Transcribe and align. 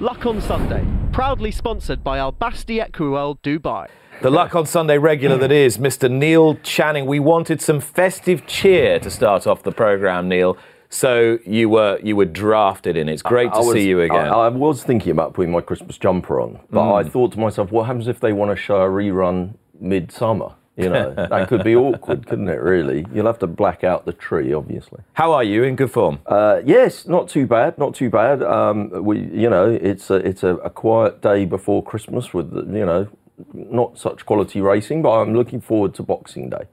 Luck 0.00 0.26
on 0.26 0.40
Sunday, 0.40 0.86
proudly 1.12 1.50
sponsored 1.50 2.04
by 2.04 2.18
Al 2.18 2.32
Basti 2.32 2.78
Equiworld 2.78 3.38
Dubai. 3.42 3.88
The 4.22 4.30
Luck 4.30 4.54
on 4.54 4.66
Sunday 4.66 4.98
regular 4.98 5.36
that 5.38 5.52
is 5.52 5.78
Mr. 5.78 6.10
Neil 6.10 6.54
Channing. 6.56 7.06
We 7.06 7.18
wanted 7.20 7.60
some 7.60 7.80
festive 7.80 8.46
cheer 8.46 8.98
to 9.00 9.10
start 9.10 9.46
off 9.46 9.62
the 9.62 9.72
programme, 9.72 10.28
Neil. 10.28 10.56
So 10.90 11.38
you 11.44 11.68
were 11.68 11.98
you 12.02 12.16
were 12.16 12.24
drafted 12.24 12.96
in. 12.96 13.08
It's 13.08 13.22
great 13.22 13.50
to 13.52 13.56
I 13.58 13.60
was- 13.60 13.72
see 13.72 13.88
you 13.88 14.00
again. 14.00 14.28
I, 14.28 14.46
I 14.46 14.48
was 14.48 14.82
thinking 14.84 15.10
about 15.12 15.34
putting 15.34 15.52
my 15.52 15.60
Christmas 15.60 15.98
jumper 15.98 16.40
on, 16.40 16.60
but 16.70 16.80
Mm. 16.82 17.04
I 17.06 17.08
thought 17.08 17.32
to 17.32 17.38
myself, 17.40 17.70
what 17.72 17.86
happens 17.86 18.08
if 18.08 18.20
they 18.20 18.32
want 18.32 18.50
to 18.50 18.56
show 18.56 18.76
a 18.80 18.88
rerun 18.88 19.54
midsummer? 19.80 20.52
You 20.78 20.88
know, 20.90 21.12
that 21.14 21.48
could 21.48 21.64
be 21.64 21.74
awkward, 21.74 22.26
couldn't 22.28 22.48
it? 22.48 22.60
Really, 22.62 23.04
you'll 23.12 23.26
have 23.26 23.40
to 23.40 23.46
black 23.48 23.82
out 23.82 24.04
the 24.06 24.12
tree, 24.12 24.52
obviously. 24.52 25.00
How 25.14 25.32
are 25.32 25.42
you? 25.42 25.64
In 25.64 25.74
good 25.74 25.90
form? 25.90 26.20
Uh, 26.24 26.60
yes, 26.64 27.06
not 27.06 27.28
too 27.28 27.46
bad, 27.46 27.76
not 27.78 27.94
too 27.96 28.08
bad. 28.10 28.42
Um, 28.44 28.90
we, 29.04 29.18
you 29.18 29.50
know, 29.50 29.68
it's 29.70 30.08
a 30.08 30.14
it's 30.14 30.44
a, 30.44 30.54
a 30.56 30.70
quiet 30.70 31.20
day 31.20 31.44
before 31.46 31.82
Christmas 31.82 32.32
with 32.32 32.52
you 32.54 32.86
know, 32.86 33.08
not 33.52 33.98
such 33.98 34.24
quality 34.24 34.60
racing, 34.60 35.02
but 35.02 35.10
I'm 35.20 35.34
looking 35.34 35.60
forward 35.60 35.94
to 35.96 36.02
Boxing 36.04 36.48
Day. 36.48 36.64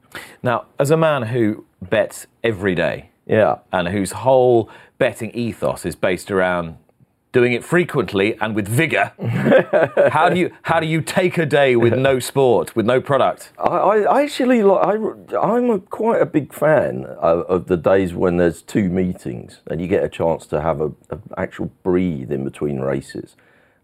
Now, 0.42 0.66
as 0.78 0.90
a 0.92 0.96
man 0.96 1.22
who 1.24 1.64
bets 1.82 2.26
every 2.44 2.74
day, 2.76 3.10
Yeah. 3.26 3.56
and 3.72 3.88
whose 3.88 4.12
whole 4.12 4.70
betting 4.98 5.30
ethos 5.32 5.84
is 5.84 5.96
based 5.96 6.30
around 6.30 6.76
doing 7.36 7.52
it 7.52 7.62
frequently 7.62 8.34
and 8.40 8.54
with 8.54 8.66
vigour, 8.66 9.12
how 10.10 10.30
do 10.30 10.38
you 10.40 10.50
how 10.62 10.80
do 10.80 10.86
you 10.86 11.02
take 11.02 11.36
a 11.36 11.44
day 11.44 11.76
with 11.76 11.92
no 11.92 12.18
sport, 12.30 12.74
with 12.74 12.86
no 12.86 12.98
product? 12.98 13.52
I, 13.58 13.68
I 13.68 13.96
I 14.16 14.22
actually 14.22 14.62
like. 14.62 14.86
I, 14.86 14.92
I'm 15.36 15.68
a, 15.68 15.78
quite 15.80 16.22
a 16.22 16.24
big 16.24 16.54
fan 16.54 17.04
of, 17.04 17.40
of 17.54 17.66
the 17.66 17.76
days 17.76 18.14
when 18.14 18.38
there's 18.38 18.62
two 18.62 18.88
meetings 18.88 19.60
and 19.66 19.82
you 19.82 19.86
get 19.86 20.02
a 20.02 20.08
chance 20.08 20.46
to 20.46 20.62
have 20.62 20.80
a, 20.80 20.92
a 21.10 21.18
actual 21.36 21.70
breathe 21.82 22.32
in 22.32 22.42
between 22.42 22.80
races. 22.80 23.36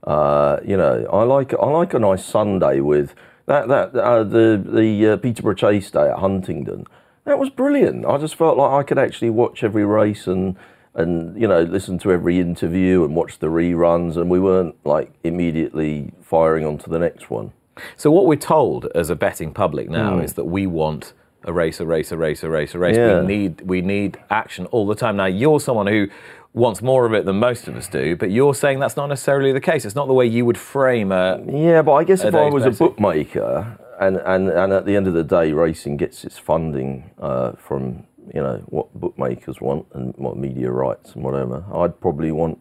Uh, 0.05 0.57
you 0.65 0.79
know, 0.79 1.07
I 1.13 1.23
like 1.25 1.53
I 1.53 1.67
like 1.67 1.93
a 1.93 1.99
nice 1.99 2.25
Sunday 2.25 2.81
with 2.81 3.15
that 3.45 3.69
that 3.69 3.95
uh, 3.95 4.25
the 4.25 4.63
the 4.65 5.09
uh, 5.09 5.17
Peterborough 5.19 5.61
Chase 5.65 5.91
Day 5.91 6.09
at 6.09 6.21
Huntingdon. 6.21 6.87
That 7.27 7.39
was 7.39 7.51
brilliant. 7.51 8.07
I 8.07 8.17
just 8.17 8.35
felt 8.35 8.57
like 8.57 8.73
I 8.73 8.83
could 8.83 8.99
actually 8.99 9.31
watch 9.31 9.63
every 9.63 9.85
race 9.85 10.27
and 10.27 10.57
and 10.95 11.41
you 11.41 11.49
know 11.49 11.63
listen 11.63 11.99
to 11.99 12.13
every 12.13 12.39
interview 12.39 13.05
and 13.05 13.15
watch 13.17 13.39
the 13.39 13.47
reruns, 13.49 14.17
and 14.17 14.31
we 14.31 14.39
weren't 14.39 14.75
like 14.85 15.11
immediately 15.25 16.13
firing 16.23 16.65
on 16.65 16.79
to 16.79 16.91
the 16.91 16.99
next 16.99 17.31
one. 17.31 17.53
So 17.97 18.11
what 18.11 18.27
we're 18.27 18.37
told 18.37 18.87
as 18.95 19.09
a 19.11 19.17
betting 19.17 19.53
public 19.55 19.89
now 19.89 20.19
Mm. 20.19 20.25
is 20.25 20.35
that 20.35 20.45
we 20.45 20.67
want 20.67 21.15
a 21.45 21.53
race, 21.53 21.81
a 21.81 21.87
race, 21.87 22.13
a 22.13 22.17
race, 22.17 22.43
a 22.45 22.51
race, 22.51 22.75
a 22.75 22.79
race. 22.79 22.97
Yeah. 22.97 23.21
We 23.21 23.27
need 23.27 23.63
we 23.63 23.81
need 23.81 24.19
action 24.31 24.67
all 24.67 24.87
the 24.87 24.95
time. 24.95 25.17
Now 25.17 25.27
you're 25.27 25.61
someone 25.61 25.87
who 25.87 26.09
wants 26.55 26.83
more 26.83 27.07
of 27.07 27.15
it 27.15 27.25
than 27.25 27.37
most 27.37 27.67
of 27.67 27.75
us 27.77 27.89
do, 27.89 28.15
but 28.15 28.31
you're 28.31 28.55
saying 28.55 28.79
that's 28.79 28.97
not 28.97 29.07
necessarily 29.09 29.53
the 29.53 29.61
case. 29.61 29.87
It's 29.87 29.95
not 29.95 30.07
the 30.07 30.13
way 30.13 30.27
you 30.27 30.45
would 30.45 30.59
frame 30.59 31.11
a 31.11 31.41
Yeah, 31.51 31.81
but 31.81 31.95
I 31.95 32.05
guess 32.05 32.23
if 32.25 32.35
I 32.35 32.51
was 32.51 32.67
a 32.67 32.71
bookmaker, 32.71 33.79
and, 33.99 34.17
and, 34.19 34.51
and 34.51 34.73
at 34.73 34.85
the 34.85 34.95
end 34.95 35.07
of 35.07 35.15
the 35.15 35.25
day, 35.25 35.53
racing 35.53 35.97
gets 35.97 36.25
its 36.25 36.37
funding 36.39 37.11
uh, 37.19 37.53
from 37.53 38.05
you 38.35 38.43
know 38.43 38.63
what 38.67 38.93
bookmakers 38.95 39.61
want 39.61 39.87
and 39.95 40.15
what 40.17 40.37
media 40.37 40.71
rights 40.71 41.15
and 41.15 41.25
whatever, 41.25 41.65
I'd 41.75 42.01
probably 42.01 42.33
want 42.33 42.59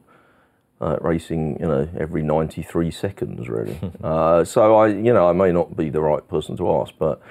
uh, 0.80 0.98
racing, 1.02 1.60
you 1.60 1.68
know, 1.68 1.88
every 2.00 2.24
ninety 2.24 2.62
three 2.62 2.92
seconds, 2.92 3.48
really. 3.50 3.78
uh, 4.04 4.44
so 4.44 4.76
I, 4.76 4.88
you 4.88 5.14
know, 5.14 5.28
I 5.30 5.34
may 5.34 5.52
not 5.52 5.76
be 5.76 5.90
the 5.90 6.02
right 6.02 6.28
person 6.28 6.58
to 6.58 6.72
ask, 6.82 6.94
but. 6.98 7.22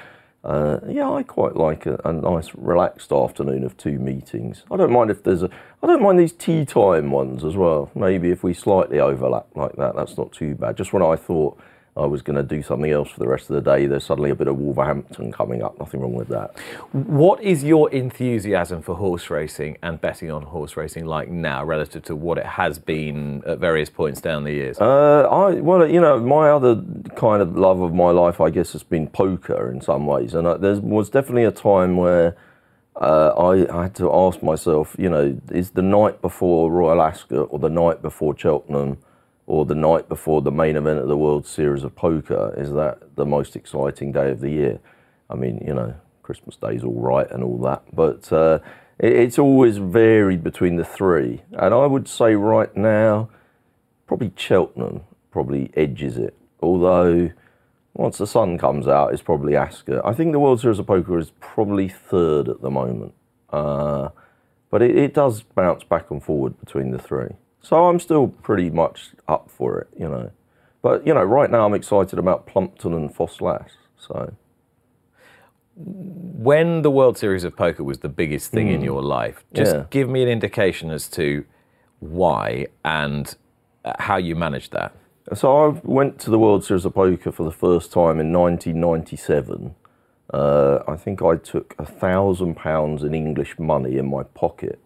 Uh, 0.42 0.80
yeah, 0.88 1.06
I 1.06 1.22
quite 1.22 1.54
like 1.54 1.84
a, 1.84 2.00
a 2.02 2.14
nice 2.14 2.54
relaxed 2.54 3.12
afternoon 3.12 3.62
of 3.62 3.76
two 3.76 3.98
meetings. 3.98 4.64
I 4.70 4.78
don't 4.78 4.90
mind 4.90 5.10
if 5.10 5.22
there's 5.22 5.42
a. 5.42 5.50
I 5.82 5.86
don't 5.86 6.00
mind 6.00 6.18
these 6.18 6.32
tea 6.32 6.64
time 6.64 7.10
ones 7.10 7.44
as 7.44 7.56
well. 7.56 7.90
Maybe 7.94 8.30
if 8.30 8.42
we 8.42 8.54
slightly 8.54 8.98
overlap 9.00 9.48
like 9.54 9.76
that, 9.76 9.96
that's 9.96 10.16
not 10.16 10.32
too 10.32 10.54
bad. 10.54 10.78
Just 10.78 10.94
when 10.94 11.02
I 11.02 11.16
thought 11.16 11.60
I 11.96 12.06
was 12.06 12.22
going 12.22 12.36
to 12.36 12.42
do 12.42 12.62
something 12.62 12.90
else 12.90 13.10
for 13.10 13.18
the 13.18 13.26
rest 13.26 13.50
of 13.50 13.56
the 13.56 13.62
day, 13.62 13.86
there's 13.86 14.04
suddenly 14.04 14.30
a 14.30 14.34
bit 14.34 14.46
of 14.46 14.56
Wolverhampton 14.56 15.32
coming 15.32 15.62
up. 15.62 15.78
Nothing 15.78 16.00
wrong 16.00 16.14
with 16.14 16.28
that. 16.28 16.56
What 16.92 17.42
is 17.42 17.64
your 17.64 17.90
enthusiasm 17.90 18.80
for 18.80 18.94
horse 18.94 19.28
racing 19.28 19.76
and 19.82 20.00
betting 20.00 20.30
on 20.30 20.42
horse 20.42 20.76
racing 20.76 21.06
like 21.06 21.28
now 21.28 21.64
relative 21.64 22.04
to 22.04 22.14
what 22.14 22.38
it 22.38 22.46
has 22.46 22.78
been 22.78 23.42
at 23.44 23.58
various 23.58 23.90
points 23.90 24.20
down 24.20 24.44
the 24.44 24.52
years? 24.52 24.78
Uh, 24.80 25.28
I 25.30 25.54
well, 25.54 25.86
you 25.88 26.00
know, 26.00 26.20
my 26.20 26.50
other 26.50 26.82
kind 27.16 27.42
of 27.42 27.56
love 27.56 27.80
of 27.80 27.92
my 27.92 28.10
life, 28.10 28.40
I 28.40 28.50
guess, 28.50 28.72
has 28.72 28.84
been 28.84 29.08
poker 29.08 29.70
in 29.70 29.80
some 29.80 30.06
ways, 30.06 30.34
and 30.34 30.46
uh, 30.46 30.56
there 30.56 30.76
was 30.76 31.10
definitely 31.10 31.44
a 31.44 31.50
time 31.50 31.96
where 31.96 32.36
uh, 32.96 33.28
I, 33.30 33.78
I 33.78 33.82
had 33.84 33.94
to 33.96 34.12
ask 34.12 34.42
myself, 34.42 34.94
you 34.98 35.08
know, 35.08 35.40
is 35.50 35.70
the 35.70 35.82
night 35.82 36.20
before 36.20 36.70
Royal 36.70 37.02
Ascot 37.02 37.48
or 37.50 37.58
the 37.58 37.70
night 37.70 38.02
before 38.02 38.36
Cheltenham 38.36 38.98
or 39.50 39.66
the 39.66 39.74
night 39.74 40.08
before 40.08 40.40
the 40.40 40.52
main 40.52 40.76
event 40.76 41.00
of 41.00 41.08
the 41.08 41.16
World 41.16 41.44
Series 41.44 41.82
of 41.82 41.96
Poker, 41.96 42.54
is 42.56 42.70
that 42.70 43.16
the 43.16 43.26
most 43.26 43.56
exciting 43.56 44.12
day 44.12 44.30
of 44.30 44.38
the 44.38 44.48
year? 44.48 44.78
I 45.28 45.34
mean, 45.34 45.60
you 45.66 45.74
know, 45.74 45.92
Christmas 46.22 46.54
Day's 46.54 46.84
all 46.84 47.00
right 47.00 47.28
and 47.32 47.42
all 47.42 47.58
that, 47.62 47.82
but 47.92 48.32
uh, 48.32 48.60
it, 49.00 49.12
it's 49.12 49.40
always 49.40 49.78
varied 49.78 50.44
between 50.44 50.76
the 50.76 50.84
three. 50.84 51.42
And 51.50 51.74
I 51.74 51.86
would 51.86 52.06
say 52.06 52.36
right 52.36 52.74
now, 52.76 53.28
probably 54.06 54.32
Cheltenham 54.36 55.00
probably 55.32 55.72
edges 55.74 56.16
it. 56.16 56.36
Although 56.62 57.32
once 57.94 58.18
the 58.18 58.28
sun 58.28 58.56
comes 58.56 58.86
out, 58.86 59.12
it's 59.12 59.22
probably 59.22 59.56
Ascot. 59.56 60.00
I 60.04 60.14
think 60.14 60.30
the 60.30 60.38
World 60.38 60.60
Series 60.60 60.78
of 60.78 60.86
Poker 60.86 61.18
is 61.18 61.32
probably 61.40 61.88
third 61.88 62.48
at 62.48 62.60
the 62.60 62.70
moment, 62.70 63.14
uh, 63.52 64.10
but 64.70 64.80
it, 64.80 64.96
it 64.96 65.12
does 65.12 65.42
bounce 65.42 65.82
back 65.82 66.08
and 66.12 66.22
forward 66.22 66.56
between 66.60 66.92
the 66.92 67.00
three. 67.00 67.34
So 67.62 67.86
I'm 67.86 68.00
still 68.00 68.28
pretty 68.28 68.70
much 68.70 69.10
up 69.28 69.50
for 69.50 69.78
it, 69.80 69.88
you 69.96 70.08
know. 70.08 70.30
But 70.82 71.06
you 71.06 71.12
know, 71.14 71.22
right 71.22 71.50
now 71.50 71.66
I'm 71.66 71.74
excited 71.74 72.18
about 72.18 72.46
Plumpton 72.46 72.94
and 72.94 73.14
Ffos 73.14 73.40
Las. 73.40 73.70
So 73.98 74.32
when 75.76 76.82
the 76.82 76.90
World 76.90 77.16
Series 77.18 77.44
of 77.44 77.56
Poker 77.56 77.84
was 77.84 77.98
the 77.98 78.08
biggest 78.08 78.50
thing 78.50 78.68
in 78.68 78.80
Mm. 78.80 78.84
your 78.84 79.02
life, 79.02 79.44
just 79.54 79.74
Yeah. 79.74 79.84
give 79.90 80.08
me 80.08 80.22
an 80.22 80.28
indication 80.28 80.90
as 80.90 81.08
to 81.10 81.44
why 82.00 82.66
and 82.84 83.34
uh, 83.84 83.92
how 83.98 84.16
you 84.16 84.34
managed 84.36 84.72
that. 84.72 84.92
So 85.34 85.56
I 85.66 85.80
went 85.84 86.18
to 86.20 86.30
the 86.30 86.38
World 86.38 86.64
Series 86.64 86.84
of 86.84 86.94
Poker 86.94 87.30
for 87.30 87.44
the 87.44 87.50
first 87.52 87.92
time 87.92 88.18
in 88.20 88.32
1997. 88.32 89.74
Uh, 90.32 90.80
I 90.88 90.96
think 90.96 91.22
I 91.22 91.36
took 91.36 91.74
a 91.78 91.84
thousand 91.84 92.56
pounds 92.56 93.02
in 93.04 93.14
English 93.14 93.58
money 93.58 93.96
in 93.96 94.08
my 94.10 94.22
pocket 94.22 94.78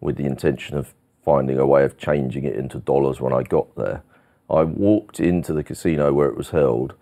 with 0.00 0.16
the 0.16 0.24
intention 0.24 0.76
of 0.76 0.94
finding 1.24 1.58
a 1.58 1.66
way 1.66 1.84
of 1.84 1.98
changing 1.98 2.44
it 2.44 2.54
into 2.54 2.78
dollars 2.78 3.20
when 3.20 3.32
I 3.32 3.42
got 3.42 3.74
there. 3.76 4.02
I 4.50 4.62
walked 4.62 5.20
into 5.20 5.52
the 5.52 5.62
casino 5.62 6.12
where 6.12 6.28
it 6.28 6.36
was 6.36 6.50
held, 6.50 6.94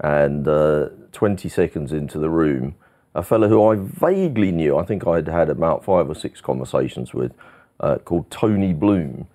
and 0.00 0.46
uh, 0.46 0.88
20 1.12 1.48
seconds 1.48 1.92
into 1.92 2.18
the 2.18 2.30
room, 2.30 2.76
a 3.14 3.22
fellow 3.22 3.48
who 3.48 3.64
I 3.64 3.76
vaguely 3.76 4.52
knew, 4.52 4.76
I 4.76 4.84
think 4.84 5.06
I'd 5.06 5.28
had 5.28 5.48
about 5.48 5.84
five 5.84 6.08
or 6.08 6.14
six 6.14 6.40
conversations 6.40 7.12
with, 7.14 7.32
uh, 7.80 7.98
called 7.98 8.30
Tony 8.30 8.72
Bloom, 8.72 9.26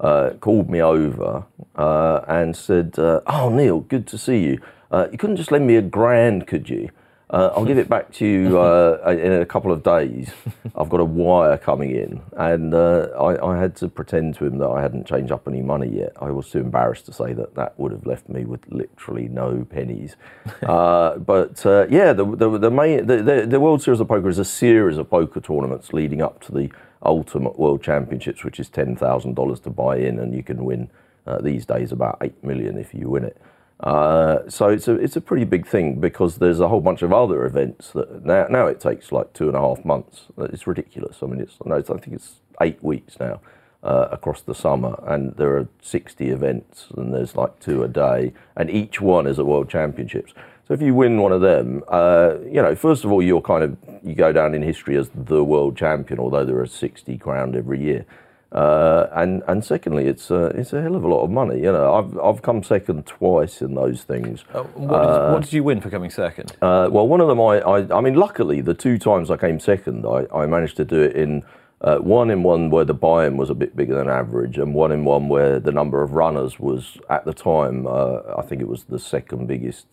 uh, 0.00 0.30
called 0.40 0.68
me 0.68 0.82
over 0.82 1.44
uh, 1.76 2.20
and 2.28 2.54
said, 2.54 2.98
uh, 2.98 3.20
"Oh, 3.26 3.48
Neil, 3.48 3.80
good 3.80 4.06
to 4.08 4.18
see 4.18 4.44
you. 4.44 4.60
Uh, 4.90 5.08
you 5.10 5.18
couldn't 5.18 5.36
just 5.36 5.50
lend 5.50 5.66
me 5.66 5.76
a 5.76 5.82
grand, 5.82 6.46
could 6.46 6.68
you? 6.68 6.90
Uh, 7.28 7.50
I'll 7.56 7.64
give 7.64 7.78
it 7.78 7.88
back 7.88 8.12
to 8.14 8.26
you 8.26 8.58
uh, 8.60 8.98
in 9.10 9.32
a 9.32 9.46
couple 9.46 9.72
of 9.72 9.82
days. 9.82 10.30
I've 10.76 10.88
got 10.88 11.00
a 11.00 11.04
wire 11.04 11.58
coming 11.58 11.90
in." 11.90 12.22
And 12.36 12.72
uh, 12.72 13.08
I, 13.18 13.54
I 13.54 13.58
had 13.58 13.74
to 13.76 13.88
pretend 13.88 14.36
to 14.36 14.46
him 14.46 14.58
that 14.58 14.68
I 14.68 14.80
hadn't 14.80 15.06
changed 15.06 15.32
up 15.32 15.48
any 15.48 15.60
money 15.60 15.88
yet. 15.88 16.12
I 16.20 16.30
was 16.30 16.50
too 16.50 16.58
embarrassed 16.58 17.06
to 17.06 17.12
say 17.12 17.32
that 17.32 17.54
that 17.56 17.78
would 17.78 17.90
have 17.90 18.06
left 18.06 18.28
me 18.28 18.44
with 18.44 18.60
literally 18.68 19.28
no 19.28 19.66
pennies. 19.68 20.16
uh, 20.62 21.16
but 21.18 21.64
uh, 21.66 21.86
yeah, 21.90 22.12
the 22.12 22.24
the, 22.24 22.58
the, 22.58 22.70
main, 22.70 23.06
the, 23.06 23.22
the 23.22 23.46
the 23.46 23.60
World 23.60 23.82
Series 23.82 24.00
of 24.00 24.08
Poker 24.08 24.28
is 24.28 24.38
a 24.38 24.44
series 24.44 24.96
of 24.96 25.10
poker 25.10 25.40
tournaments 25.40 25.92
leading 25.92 26.22
up 26.22 26.40
to 26.44 26.52
the 26.52 26.70
Ultimate 27.02 27.58
World 27.58 27.82
Championships, 27.82 28.44
which 28.44 28.60
is 28.60 28.68
ten 28.68 28.94
thousand 28.94 29.34
dollars 29.34 29.58
to 29.60 29.70
buy 29.70 29.96
in, 29.96 30.20
and 30.20 30.32
you 30.32 30.44
can 30.44 30.64
win 30.64 30.90
uh, 31.26 31.40
these 31.40 31.66
days 31.66 31.90
about 31.90 32.18
eight 32.20 32.42
million 32.44 32.78
if 32.78 32.94
you 32.94 33.10
win 33.10 33.24
it. 33.24 33.36
Uh, 33.78 34.48
so 34.48 34.68
it's 34.70 34.88
a 34.88 34.94
it's 34.94 35.16
a 35.16 35.20
pretty 35.20 35.44
big 35.44 35.66
thing 35.66 36.00
because 36.00 36.38
there's 36.38 36.60
a 36.60 36.68
whole 36.68 36.80
bunch 36.80 37.02
of 37.02 37.12
other 37.12 37.44
events 37.44 37.90
that 37.90 38.24
now 38.24 38.46
now 38.48 38.66
it 38.66 38.80
takes 38.80 39.12
like 39.12 39.32
two 39.34 39.48
and 39.48 39.56
a 39.56 39.60
half 39.60 39.84
months. 39.84 40.26
It's 40.38 40.66
ridiculous. 40.66 41.18
I 41.22 41.26
mean, 41.26 41.40
it's 41.40 41.56
no, 41.64 41.74
it's, 41.76 41.90
I 41.90 41.98
think 41.98 42.16
it's 42.16 42.36
eight 42.62 42.82
weeks 42.82 43.20
now 43.20 43.40
uh, 43.82 44.08
across 44.10 44.40
the 44.40 44.54
summer, 44.54 44.98
and 45.06 45.36
there 45.36 45.58
are 45.58 45.68
sixty 45.82 46.30
events, 46.30 46.86
and 46.96 47.12
there's 47.12 47.36
like 47.36 47.60
two 47.60 47.82
a 47.82 47.88
day, 47.88 48.32
and 48.56 48.70
each 48.70 49.02
one 49.02 49.26
is 49.26 49.38
a 49.38 49.44
world 49.44 49.68
championships. 49.68 50.32
So 50.66 50.74
if 50.74 50.80
you 50.80 50.94
win 50.94 51.20
one 51.20 51.32
of 51.32 51.42
them, 51.42 51.84
uh, 51.88 52.36
you 52.44 52.62
know, 52.62 52.74
first 52.74 53.04
of 53.04 53.12
all, 53.12 53.22
you're 53.22 53.42
kind 53.42 53.62
of 53.62 53.76
you 54.02 54.14
go 54.14 54.32
down 54.32 54.54
in 54.54 54.62
history 54.62 54.96
as 54.96 55.10
the 55.14 55.44
world 55.44 55.76
champion, 55.76 56.18
although 56.18 56.46
there 56.46 56.58
are 56.58 56.66
sixty 56.66 57.18
crowned 57.18 57.54
every 57.54 57.80
year. 57.80 58.06
Uh, 58.52 59.08
and 59.12 59.42
and 59.48 59.64
secondly, 59.64 60.06
it's 60.06 60.30
a, 60.30 60.46
it's 60.46 60.72
a 60.72 60.80
hell 60.80 60.94
of 60.94 61.04
a 61.04 61.08
lot 61.08 61.22
of 61.24 61.30
money. 61.30 61.56
You 61.56 61.72
know, 61.72 61.94
I've 61.94 62.18
I've 62.18 62.42
come 62.42 62.62
second 62.62 63.04
twice 63.04 63.60
in 63.60 63.74
those 63.74 64.04
things. 64.04 64.44
Uh, 64.54 64.62
what, 64.62 65.02
did, 65.02 65.32
what 65.32 65.42
did 65.42 65.52
you 65.52 65.64
win 65.64 65.80
for 65.80 65.90
coming 65.90 66.10
second? 66.10 66.52
Uh, 66.62 66.88
well, 66.90 67.08
one 67.08 67.20
of 67.20 67.28
them, 67.28 67.40
I, 67.40 67.60
I, 67.60 67.98
I 67.98 68.00
mean, 68.00 68.14
luckily, 68.14 68.60
the 68.60 68.74
two 68.74 68.98
times 68.98 69.30
I 69.30 69.36
came 69.36 69.58
second, 69.60 70.06
I, 70.06 70.26
I 70.34 70.46
managed 70.46 70.76
to 70.76 70.84
do 70.84 71.00
it 71.02 71.16
in 71.16 71.42
Uh, 71.82 71.98
one 71.98 72.32
in 72.32 72.42
one 72.42 72.70
where 72.70 72.86
the 72.86 72.94
buy-in 72.94 73.36
was 73.36 73.50
a 73.50 73.54
bit 73.54 73.76
bigger 73.76 73.94
than 73.94 74.08
average, 74.08 74.56
and 74.62 74.74
one 74.74 74.90
in 74.94 75.04
one 75.04 75.28
where 75.28 75.60
the 75.60 75.70
number 75.70 76.02
of 76.02 76.12
runners 76.12 76.58
was 76.58 76.96
at 77.10 77.24
the 77.26 77.34
time, 77.34 77.86
uh, 77.86 78.40
I 78.40 78.42
think 78.46 78.62
it 78.62 78.68
was 78.68 78.84
the 78.84 78.98
second 78.98 79.46
biggest, 79.46 79.86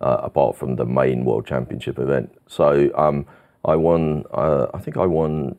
uh, 0.00 0.18
apart 0.22 0.56
from 0.56 0.76
the 0.76 0.86
main 0.86 1.24
World 1.24 1.44
Championship 1.44 1.98
event. 1.98 2.30
So 2.46 2.66
um, 2.94 3.26
I 3.64 3.74
won. 3.74 4.24
Uh, 4.30 4.66
I 4.72 4.78
think 4.78 4.96
I 4.96 5.06
won 5.06 5.56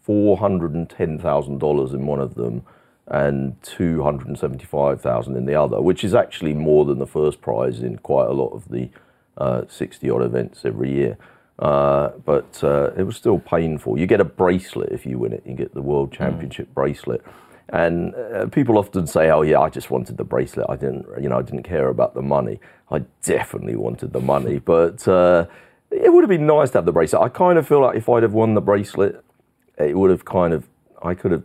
uh, 0.00 0.04
four 0.04 0.38
hundred 0.38 0.74
and 0.74 0.88
ten 0.88 1.18
thousand 1.18 1.58
dollars 1.58 1.92
in 1.92 2.06
one 2.06 2.20
of 2.20 2.34
them, 2.34 2.62
and 3.06 3.60
two 3.62 4.02
hundred 4.02 4.28
and 4.28 4.38
seventy-five 4.38 5.00
thousand 5.00 5.36
in 5.36 5.46
the 5.46 5.54
other, 5.54 5.80
which 5.80 6.04
is 6.04 6.14
actually 6.14 6.54
more 6.54 6.84
than 6.84 6.98
the 6.98 7.06
first 7.06 7.40
prize 7.40 7.80
in 7.80 7.98
quite 7.98 8.28
a 8.28 8.32
lot 8.32 8.52
of 8.52 8.68
the 8.68 8.90
sixty 9.68 10.10
odd 10.10 10.22
events 10.22 10.64
every 10.64 10.92
year. 10.92 11.16
Uh, 11.60 12.12
but 12.24 12.58
uh, 12.64 12.90
it 12.96 13.02
was 13.02 13.16
still 13.16 13.38
painful. 13.38 13.98
You 13.98 14.06
get 14.06 14.20
a 14.20 14.24
bracelet 14.24 14.92
if 14.92 15.04
you 15.04 15.18
win 15.18 15.34
it. 15.34 15.42
You 15.44 15.54
get 15.54 15.74
the 15.74 15.82
World 15.82 16.10
Championship 16.10 16.72
bracelet, 16.74 17.22
and 17.68 18.14
uh, 18.14 18.46
people 18.46 18.78
often 18.78 19.06
say, 19.06 19.30
"Oh 19.30 19.42
yeah, 19.42 19.60
I 19.60 19.68
just 19.68 19.90
wanted 19.90 20.16
the 20.16 20.24
bracelet. 20.24 20.66
I 20.70 20.76
didn't, 20.76 21.06
you 21.20 21.28
know, 21.28 21.38
I 21.38 21.42
didn't 21.42 21.64
care 21.64 21.88
about 21.88 22.14
the 22.14 22.22
money. 22.22 22.60
I 22.90 23.00
definitely 23.22 23.76
wanted 23.76 24.14
the 24.14 24.20
money, 24.20 24.58
but 24.64 25.06
uh, 25.06 25.46
it 25.90 26.10
would 26.10 26.22
have 26.22 26.30
been 26.30 26.46
nice 26.46 26.70
to 26.70 26.78
have 26.78 26.86
the 26.86 26.92
bracelet. 26.92 27.22
I 27.22 27.28
kind 27.28 27.58
of 27.58 27.68
feel 27.68 27.80
like 27.80 27.96
if 27.96 28.08
I'd 28.08 28.22
have 28.22 28.32
won 28.32 28.54
the 28.54 28.62
bracelet, 28.62 29.22
it 29.88 29.96
would 29.96 30.10
have 30.10 30.24
kind 30.24 30.52
of, 30.52 30.68
I 31.02 31.14
could 31.14 31.32
have." 31.32 31.44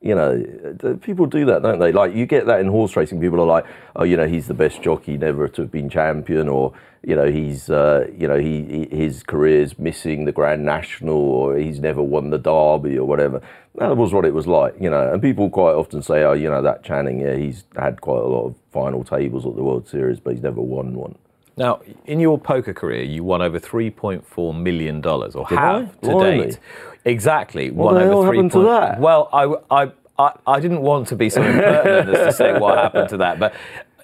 You 0.00 0.14
know, 0.14 0.96
people 1.02 1.26
do 1.26 1.44
that, 1.46 1.62
don't 1.62 1.80
they? 1.80 1.90
Like 1.90 2.14
you 2.14 2.24
get 2.24 2.46
that 2.46 2.60
in 2.60 2.68
horse 2.68 2.94
racing. 2.94 3.20
People 3.20 3.40
are 3.40 3.46
like, 3.46 3.66
"Oh, 3.96 4.04
you 4.04 4.16
know, 4.16 4.28
he's 4.28 4.46
the 4.46 4.54
best 4.54 4.80
jockey 4.80 5.18
never 5.18 5.48
to 5.48 5.62
have 5.62 5.72
been 5.72 5.90
champion," 5.90 6.48
or 6.48 6.72
you 7.02 7.16
know 7.16 7.30
he's 7.30 7.68
uh, 7.68 8.06
you 8.16 8.28
know 8.28 8.38
he, 8.38 8.62
he 8.90 8.96
his 8.96 9.22
career's 9.24 9.78
missing 9.78 10.24
the 10.24 10.32
Grand 10.32 10.64
National 10.64 11.16
or 11.16 11.56
he's 11.56 11.80
never 11.80 12.02
won 12.02 12.30
the 12.30 12.38
Derby 12.38 12.96
or 12.98 13.06
whatever. 13.06 13.42
That 13.76 13.96
was 13.96 14.12
what 14.12 14.24
it 14.24 14.34
was 14.34 14.46
like, 14.46 14.74
you 14.80 14.90
know. 14.90 15.12
And 15.12 15.22
people 15.22 15.50
quite 15.50 15.74
often 15.74 16.02
say, 16.02 16.24
oh, 16.24 16.32
you 16.32 16.50
know, 16.50 16.62
that 16.62 16.82
Channing, 16.82 17.20
yeah, 17.20 17.36
he's 17.36 17.64
had 17.76 18.00
quite 18.00 18.22
a 18.22 18.26
lot 18.26 18.46
of 18.46 18.56
final 18.72 19.04
tables 19.04 19.46
at 19.46 19.54
the 19.54 19.62
World 19.62 19.88
Series, 19.88 20.18
but 20.18 20.34
he's 20.34 20.42
never 20.42 20.60
won 20.60 20.94
one. 20.94 21.16
Now, 21.58 21.80
in 22.06 22.20
your 22.20 22.38
poker 22.38 22.72
career, 22.72 23.02
you 23.02 23.24
won 23.24 23.42
over 23.42 23.58
three 23.58 23.90
point 23.90 24.24
four 24.26 24.54
million 24.54 25.00
dollars, 25.00 25.34
or 25.34 25.44
Did 25.48 25.58
have 25.58 25.88
I? 26.02 26.06
to 26.06 26.20
date. 26.20 26.58
Exactly. 27.04 27.70
What 27.70 27.94
won 27.94 28.02
over 28.02 28.26
three 28.28 28.36
happened 28.36 28.52
to 28.52 28.58
point- 28.58 28.68
that? 28.68 29.00
Well, 29.00 29.28
I, 29.32 29.82
I, 29.84 29.92
I, 30.18 30.32
I 30.46 30.60
didn't 30.60 30.82
want 30.82 31.08
to 31.08 31.16
be 31.16 31.28
so 31.30 31.42
impertinent 31.42 32.08
as 32.16 32.26
to 32.26 32.32
say 32.32 32.58
what 32.58 32.78
happened 32.78 33.08
to 33.10 33.16
that, 33.18 33.38
but 33.38 33.54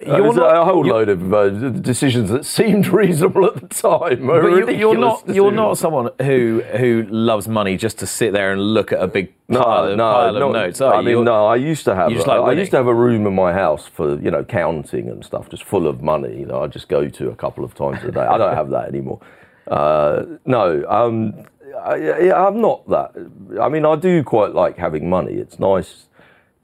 you're 0.07 0.33
not, 0.35 0.57
a 0.57 0.65
whole 0.65 0.85
load 0.85 1.09
of 1.09 1.33
uh, 1.33 1.49
decisions 1.71 2.31
that 2.31 2.45
seemed 2.45 2.87
reasonable 3.03 3.47
at 3.47 3.55
the 3.61 3.69
time. 3.69 4.27
But 4.27 4.43
you, 4.45 4.71
you're 4.71 4.97
not 4.99 5.29
you're 5.29 5.53
not 5.53 5.79
someone 5.79 6.11
who 6.21 6.63
who 6.79 7.07
loves 7.11 7.49
money 7.49 7.77
just 7.77 7.99
to 7.99 8.07
sit 8.07 8.33
there 8.33 8.53
and 8.53 8.61
look 8.61 8.93
at 8.93 9.03
a 9.03 9.07
big 9.07 9.33
pile, 9.49 9.85
of, 9.85 9.99
pile 9.99 10.37
of 10.37 10.53
notes. 10.53 10.81
are 10.81 10.95
I 10.95 10.99
you? 10.99 11.05
mean, 11.05 11.11
You're- 11.13 11.25
no. 11.25 11.47
I 11.47 11.57
used 11.57 11.85
to 11.85 11.95
have. 11.95 12.11
a- 12.13 12.15
like 12.15 12.41
I 12.41 12.53
used 12.53 12.71
to 12.73 12.77
have 12.77 12.87
a 12.87 12.95
room 12.95 13.27
in 13.27 13.35
my 13.35 13.53
house 13.53 13.87
for 13.87 14.19
you 14.21 14.31
know 14.31 14.45
counting 14.45 15.09
and 15.09 15.25
stuff, 15.25 15.49
just 15.49 15.65
full 15.65 15.87
of 15.87 16.03
money. 16.03 16.39
You 16.39 16.47
know, 16.47 16.63
I 16.63 16.67
just 16.67 16.89
go 16.89 17.09
to 17.09 17.31
a 17.31 17.37
couple 17.37 17.65
of 17.65 17.75
times 17.75 18.03
a 18.05 18.11
day. 18.11 18.21
I 18.21 18.39
don't 18.39 18.55
have 18.55 18.71
that 18.71 18.89
anymore. 18.89 19.21
Uh, 19.67 20.25
no, 20.45 20.85
um, 20.89 21.35
I, 21.83 22.31
I'm 22.33 22.61
not 22.61 22.89
that. 22.89 23.13
I 23.61 23.69
mean, 23.69 23.85
I 23.85 23.97
do 23.97 24.23
quite 24.23 24.55
like 24.55 24.77
having 24.77 25.09
money. 25.09 25.35
It's 25.35 25.59
nice. 25.59 26.09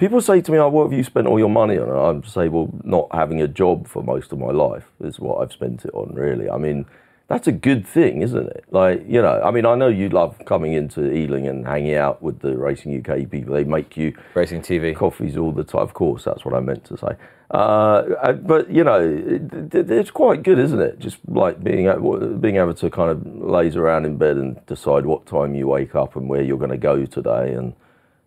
People 0.00 0.20
say 0.22 0.40
to 0.40 0.50
me, 0.50 0.58
"Oh, 0.58 0.68
what 0.70 0.84
have 0.84 0.92
you 0.94 1.04
spent 1.04 1.26
all 1.28 1.38
your 1.38 1.50
money 1.50 1.76
on?" 1.78 1.88
And 1.90 2.24
I 2.24 2.28
say, 2.28 2.48
"Well, 2.48 2.70
not 2.82 3.06
having 3.12 3.40
a 3.42 3.46
job 3.46 3.86
for 3.86 4.02
most 4.02 4.32
of 4.32 4.38
my 4.38 4.50
life 4.50 4.86
is 5.00 5.20
what 5.20 5.40
I've 5.42 5.52
spent 5.52 5.84
it 5.84 5.92
on. 5.94 6.14
Really, 6.14 6.48
I 6.50 6.56
mean." 6.56 6.86
That's 7.28 7.46
a 7.46 7.52
good 7.52 7.86
thing, 7.86 8.22
isn't 8.22 8.48
it? 8.48 8.64
Like, 8.72 9.04
you 9.06 9.22
know, 9.22 9.40
I 9.44 9.52
mean, 9.52 9.64
I 9.64 9.76
know 9.76 9.86
you 9.86 10.08
love 10.08 10.34
coming 10.46 10.72
into 10.72 11.12
Ealing 11.12 11.46
and 11.46 11.64
hanging 11.64 11.94
out 11.94 12.20
with 12.20 12.40
the 12.40 12.56
Racing 12.58 12.92
UK 12.92 13.30
people. 13.30 13.54
They 13.54 13.62
make 13.62 13.96
you 13.96 14.14
Racing 14.34 14.62
TV. 14.62 14.96
coffees 14.96 15.36
all 15.36 15.52
the 15.52 15.62
time. 15.62 15.82
Of 15.82 15.94
course, 15.94 16.24
that's 16.24 16.44
what 16.44 16.54
I 16.54 16.58
meant 16.58 16.84
to 16.86 16.96
say. 16.96 17.12
Uh, 17.52 18.02
uh, 18.20 18.32
but 18.32 18.68
you 18.68 18.82
know, 18.82 18.98
it, 19.00 19.72
it- 19.72 19.90
it's 19.92 20.10
quite 20.10 20.42
good, 20.42 20.58
isn't 20.58 20.80
it? 20.80 20.98
Just 20.98 21.18
like 21.28 21.62
being 21.62 21.86
able, 21.86 22.18
being 22.46 22.56
able 22.56 22.74
to 22.74 22.90
kind 22.90 23.10
of 23.12 23.24
laze 23.40 23.76
around 23.76 24.06
in 24.06 24.16
bed 24.16 24.36
and 24.36 24.66
decide 24.66 25.06
what 25.06 25.24
time 25.26 25.54
you 25.54 25.68
wake 25.68 25.94
up 25.94 26.16
and 26.16 26.28
where 26.28 26.42
you're 26.42 26.58
going 26.58 26.70
to 26.72 26.76
go 26.92 27.06
today. 27.06 27.52
And 27.54 27.74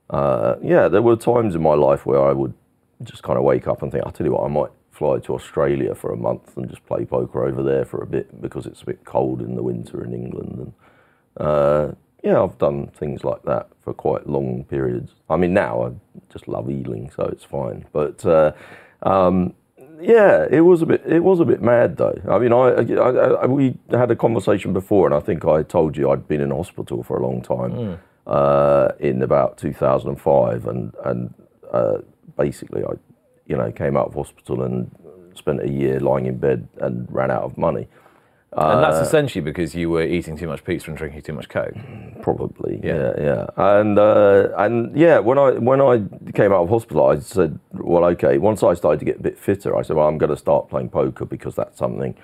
uh, 0.10 0.56
yeah, 0.62 0.88
there 0.88 1.02
were 1.02 1.16
times 1.16 1.56
in 1.56 1.62
my 1.62 1.74
life 1.74 2.06
where 2.06 2.22
I 2.22 2.34
would 2.34 2.54
just 3.04 3.24
kind 3.24 3.38
of 3.38 3.44
wake 3.44 3.68
up 3.68 3.82
and 3.82 3.92
think, 3.92 4.06
I'll 4.06 4.12
tell 4.12 4.26
you 4.26 4.34
what, 4.34 4.46
I 4.46 4.48
might 4.48 4.72
fly 4.92 5.20
to 5.20 5.34
Australia 5.34 5.96
for 5.96 6.14
a 6.14 6.18
month 6.18 6.56
and 6.56 6.70
just 6.70 6.86
play 6.86 7.04
poker 7.06 7.46
over 7.46 7.64
there 7.64 7.84
for 7.84 8.02
a 8.02 8.06
bit 8.06 8.42
because 8.42 8.66
it's 8.66 8.82
a 8.82 8.86
bit 8.86 9.04
cold 9.06 9.42
in 9.42 9.56
the 9.56 9.64
winter 9.64 10.04
in 10.04 10.14
England. 10.14 10.74
And 11.38 11.46
uh, 11.46 11.92
yeah, 12.24 12.42
I've 12.42 12.58
done 12.58 12.88
things 12.88 13.24
like 13.24 13.44
that 13.44 13.70
for 13.84 13.94
quite 13.94 14.28
long 14.28 14.66
periods. 14.66 15.14
I 15.30 15.38
mean, 15.38 15.54
now 15.54 15.84
I 15.84 15.92
just 16.32 16.48
love 16.48 16.70
Ealing, 16.70 17.12
so 17.16 17.24
it's 17.24 17.44
fine. 17.44 17.86
But 17.92 18.26
uh, 18.26 18.52
um, 19.02 19.56
yeah, 20.00 20.48
it 20.50 20.62
was 20.62 20.82
a 20.82 20.86
bit. 20.86 21.04
It 21.06 21.24
was 21.24 21.40
a 21.40 21.46
bit 21.46 21.62
mad, 21.62 21.98
though. 21.98 22.22
I 22.30 22.38
mean, 22.38 22.54
I, 22.54 22.70
I, 22.70 23.10
I 23.44 23.46
we 23.46 23.76
had 23.92 24.12
a 24.12 24.16
conversation 24.16 24.74
before, 24.74 25.06
and 25.08 25.16
I 25.16 25.20
think 25.20 25.44
I 25.46 25.64
told 25.64 25.98
you 25.98 26.12
I'd 26.12 26.28
been 26.28 26.42
in 26.42 26.52
hospital 26.52 27.04
for 27.04 27.18
a 27.18 27.26
long 27.26 27.42
time 27.42 28.00
uh, 28.28 28.90
in 29.00 29.22
about 29.22 29.58
2005, 29.58 30.68
and 30.68 30.94
and 31.06 31.34
uh, 31.72 31.98
basically 32.38 32.84
I, 32.84 32.94
you 33.48 33.58
know, 33.58 33.72
came 33.72 33.98
out 33.98 34.08
of 34.08 34.14
hospital 34.16 34.64
and 34.64 34.90
spent 35.36 35.62
a 35.62 35.70
year 35.72 36.00
lying 36.00 36.26
in 36.28 36.38
bed 36.38 36.68
and 36.80 37.08
ran 37.10 37.32
out 37.32 37.44
of 37.44 37.58
money. 37.58 37.88
and 38.54 38.62
Uh, 38.80 38.82
that's 38.82 39.06
essentially 39.08 39.42
because 39.42 39.74
you 39.76 39.90
were 39.90 40.04
eating 40.04 40.38
too 40.38 40.48
much 40.48 40.64
pizza 40.64 40.90
and 40.90 40.98
drinking 40.98 41.22
too 41.24 41.34
much 41.34 41.50
coke. 41.50 41.74
Probably, 42.22 42.80
Yeah. 42.84 43.14
yeah, 43.18 43.24
yeah, 43.28 43.46
and 43.80 43.98
uh, 44.00 44.50
and 44.58 44.96
yeah. 44.96 45.20
When 45.20 45.38
I 45.38 45.52
when 45.70 45.82
I 45.82 46.04
came 46.34 46.54
out 46.54 46.64
of 46.64 46.70
hospital, 46.70 47.08
I 47.08 47.20
said, 47.20 47.60
well, 47.74 48.06
okay. 48.06 48.38
Once 48.38 48.62
I 48.64 48.74
started 48.76 49.00
to 49.00 49.06
get 49.06 49.18
a 49.20 49.24
bit 49.24 49.38
fitter, 49.38 49.76
I 49.76 49.82
said, 49.82 49.96
well, 49.98 50.08
I'm 50.08 50.18
going 50.20 50.30
to 50.30 50.38
start 50.38 50.70
playing 50.70 50.90
poker 50.90 51.26
because 51.26 51.56
that's 51.56 51.78
something 51.78 52.16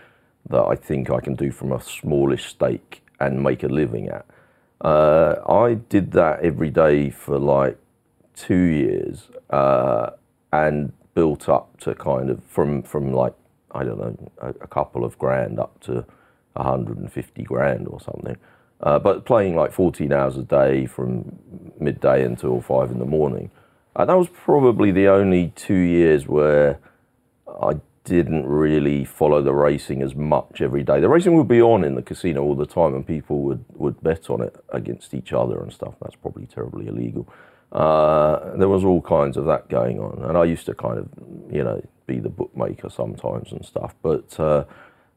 that 0.49 0.63
I 0.63 0.75
think 0.75 1.09
I 1.09 1.19
can 1.19 1.35
do 1.35 1.51
from 1.51 1.71
a 1.73 1.81
smallish 1.81 2.45
stake 2.45 3.03
and 3.19 3.43
make 3.43 3.63
a 3.63 3.67
living 3.67 4.07
at. 4.09 4.25
Uh, 4.81 5.35
I 5.47 5.73
did 5.73 6.11
that 6.13 6.39
every 6.41 6.69
day 6.69 7.09
for 7.09 7.37
like 7.37 7.77
two 8.35 8.55
years 8.55 9.29
uh, 9.49 10.11
and 10.53 10.93
built 11.13 11.49
up 11.49 11.77
to 11.81 11.93
kind 11.95 12.29
of 12.29 12.43
from 12.45 12.81
from 12.83 13.13
like 13.13 13.33
I 13.71 13.83
don't 13.83 13.99
know 13.99 14.31
a, 14.41 14.49
a 14.49 14.67
couple 14.67 15.03
of 15.03 15.17
grand 15.19 15.59
up 15.59 15.79
to 15.81 16.05
150 16.53 17.43
grand 17.43 17.87
or 17.87 17.99
something. 17.99 18.37
Uh, 18.81 18.97
but 18.97 19.25
playing 19.25 19.55
like 19.55 19.73
14 19.73 20.13
hours 20.13 20.37
a 20.37 20.43
day 20.43 20.85
from 20.85 21.37
midday 21.79 22.23
until 22.23 22.61
five 22.61 22.91
in 22.91 22.99
the 22.99 23.05
morning. 23.05 23.51
And 23.95 24.09
that 24.09 24.17
was 24.17 24.29
probably 24.29 24.91
the 24.91 25.07
only 25.07 25.51
two 25.55 25.73
years 25.73 26.27
where 26.27 26.79
I 27.61 27.73
didn't 28.09 28.45
really 28.45 29.05
follow 29.05 29.41
the 29.41 29.53
racing 29.53 30.01
as 30.01 30.15
much 30.15 30.61
every 30.61 30.83
day. 30.83 30.99
The 30.99 31.07
racing 31.09 31.35
would 31.37 31.47
be 31.47 31.61
on 31.61 31.83
in 31.83 31.95
the 31.95 32.01
casino 32.01 32.43
all 32.43 32.55
the 32.55 32.65
time, 32.65 32.95
and 32.95 33.05
people 33.05 33.41
would, 33.43 33.63
would 33.75 34.01
bet 34.01 34.29
on 34.29 34.41
it 34.41 34.55
against 34.69 35.13
each 35.13 35.31
other 35.31 35.61
and 35.61 35.71
stuff. 35.71 35.93
That's 36.01 36.15
probably 36.15 36.47
terribly 36.47 36.87
illegal. 36.87 37.27
Uh, 37.71 38.57
there 38.57 38.67
was 38.67 38.83
all 38.83 39.01
kinds 39.01 39.37
of 39.37 39.45
that 39.45 39.69
going 39.69 39.99
on, 39.99 40.23
and 40.23 40.37
I 40.37 40.43
used 40.43 40.65
to 40.65 40.73
kind 40.73 40.97
of, 40.97 41.07
you 41.51 41.63
know, 41.63 41.81
be 42.07 42.19
the 42.19 42.29
bookmaker 42.29 42.89
sometimes 42.89 43.51
and 43.51 43.63
stuff. 43.63 43.93
But 44.01 44.39
uh, 44.39 44.65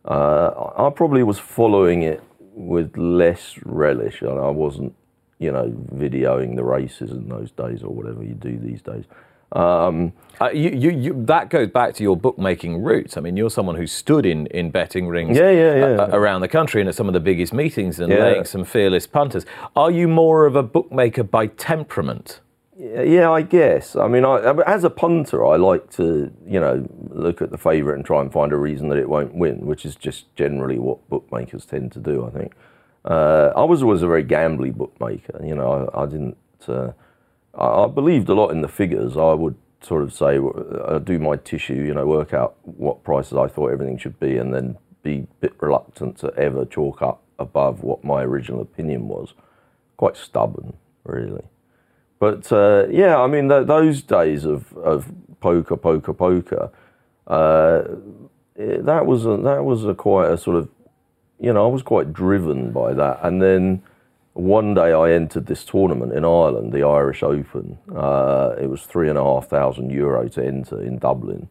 uh, 0.05 0.51
I 0.77 0.91
probably 0.91 1.23
was 1.23 1.39
following 1.39 2.03
it 2.03 2.23
with 2.55 2.97
less 2.97 3.59
relish, 3.65 4.21
and 4.21 4.39
I 4.39 4.51
wasn't, 4.51 4.95
you 5.39 5.51
know, 5.51 5.69
videoing 5.95 6.57
the 6.57 6.65
races 6.65 7.11
in 7.11 7.29
those 7.29 7.51
days 7.51 7.83
or 7.83 7.95
whatever 7.95 8.23
you 8.23 8.35
do 8.35 8.59
these 8.59 8.83
days. 8.83 9.05
Um, 9.53 10.13
Uh, 10.41 10.51
you, 10.51 10.71
you, 10.71 10.91
you, 10.91 11.25
that 11.27 11.51
goes 11.51 11.69
back 11.69 11.95
to 11.95 12.03
your 12.03 12.17
bookmaking 12.17 12.83
roots. 12.83 13.17
I 13.17 13.21
mean, 13.21 13.37
you're 13.37 13.51
someone 13.51 13.77
who 13.77 13.87
stood 13.87 14.27
in, 14.27 14.47
in 14.49 14.71
betting 14.73 15.07
rings 15.07 15.37
Yeah, 15.39 15.51
yeah, 15.51 15.75
yeah. 15.77 15.85
a- 15.85 16.01
a- 16.11 16.19
around 16.19 16.41
the 16.41 16.49
country 16.49 16.81
and 16.81 16.89
at 16.89 16.97
some 16.97 17.07
of 17.07 17.13
the 17.13 17.21
biggest 17.21 17.53
meetings 17.53 18.01
and 18.01 18.11
laying 18.13 18.45
some 18.45 18.65
fearless 18.65 19.07
punters. 19.07 19.47
Are 19.77 19.91
you 19.91 20.09
more 20.09 20.47
of 20.47 20.57
a 20.57 20.63
bookmaker 20.65 21.23
by 21.23 21.47
temperament? 21.47 22.41
Yeah, 22.77 23.31
I 23.31 23.43
guess. 23.43 23.95
I 23.95 24.09
mean, 24.09 24.25
I, 24.25 24.39
as 24.67 24.83
a 24.83 24.91
punter, 24.91 25.47
I 25.47 25.57
like 25.57 25.91
to, 25.93 26.33
you 26.45 26.59
know, 26.59 26.85
look 27.11 27.41
at 27.41 27.51
the 27.53 27.59
favourite 27.59 27.95
and 27.97 28.05
try 28.05 28.21
and 28.21 28.33
find 28.33 28.53
a 28.53 28.57
reason 28.57 28.89
that 28.89 28.99
it 28.99 29.09
won't 29.09 29.35
win, 29.35 29.65
which 29.67 29.85
is 29.85 29.95
just 29.95 30.35
generally 30.35 30.79
what 30.81 31.09
bookmakers 31.09 31.65
tend 31.67 31.93
to 31.93 32.01
do. 32.01 32.27
I 32.27 32.31
think. 32.31 32.53
Uh, 33.05 33.53
I 33.55 33.63
was 33.63 33.83
always 33.83 34.03
a 34.03 34.09
very 34.09 34.25
gambly 34.25 34.73
bookmaker. 34.75 35.41
You 35.45 35.55
know, 35.55 35.89
I, 35.95 36.03
I 36.03 36.07
didn't. 36.07 36.37
Uh, 36.67 36.93
I, 37.55 37.85
I 37.85 37.87
believed 37.89 38.29
a 38.29 38.35
lot 38.35 38.51
in 38.51 38.63
the 38.63 38.69
figures. 38.69 39.17
I 39.17 39.33
would 39.35 39.57
sort 39.81 40.03
of 40.03 40.13
say, 40.13 40.39
uh, 40.39 40.99
do 40.99 41.19
my 41.19 41.37
tissue, 41.37 41.75
you 41.75 41.95
know, 41.95 42.07
work 42.07 42.33
out 42.33 42.57
what 42.63 43.03
prices 43.05 43.37
I 43.37 43.49
thought 43.49 43.73
everything 43.73 43.99
should 43.99 44.19
be, 44.21 44.37
and 44.37 44.55
then 44.55 44.79
be 45.03 45.19
a 45.19 45.27
bit 45.41 45.55
reluctant 45.61 46.19
to 46.19 46.33
ever 46.37 46.65
chalk 46.65 47.03
up 47.03 47.23
above 47.39 47.83
what 47.83 48.05
my 48.05 48.23
original 48.23 48.61
opinion 48.61 49.09
was. 49.09 49.35
Quite 49.97 50.17
stubborn, 50.17 50.75
really. 51.05 51.43
But 52.21 52.53
uh, 52.53 52.87
yeah, 52.89 53.19
I 53.21 53.27
mean, 53.27 53.49
th- 53.49 53.67
those 53.67 54.03
days 54.03 54.45
of, 54.45 54.73
of 54.77 55.11
poker, 55.41 55.77
poker, 55.77 56.13
poker, 56.13 56.71
uh, 57.27 57.83
it- 58.55 58.87
that 58.87 59.07
was 59.07 59.27
a, 59.27 59.37
that 59.39 59.65
was 59.65 59.85
a 59.85 59.95
quite 59.95 60.31
a 60.31 60.39
sort 60.39 60.57
of, 60.57 60.69
you 61.41 61.53
know, 61.53 61.65
I 61.67 61.73
was 61.73 61.83
quite 61.83 62.13
driven 62.13 62.71
by 62.71 62.95
that. 62.95 63.19
And 63.25 63.43
then 63.43 63.83
one 64.35 64.75
day 64.75 64.93
I 64.93 65.13
entered 65.13 65.47
this 65.47 65.65
tournament 65.65 66.13
in 66.13 66.25
Ireland, 66.25 66.73
the 66.73 66.85
Irish 66.85 67.23
Open. 67.23 67.79
Uh, 67.95 68.55
it 68.61 68.69
was 68.69 68.83
three 68.83 69.09
and 69.09 69.19
a 69.19 69.23
half 69.23 69.49
thousand 69.49 69.91
euro 69.91 70.29
to 70.29 70.45
enter 70.45 70.83
in 70.83 70.99
Dublin, 70.99 71.49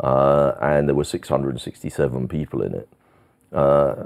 uh, 0.00 0.52
and 0.60 0.88
there 0.88 0.94
were 0.94 1.04
667 1.04 2.28
people 2.28 2.62
in 2.62 2.74
it. 2.74 2.88
Uh, 3.52 4.04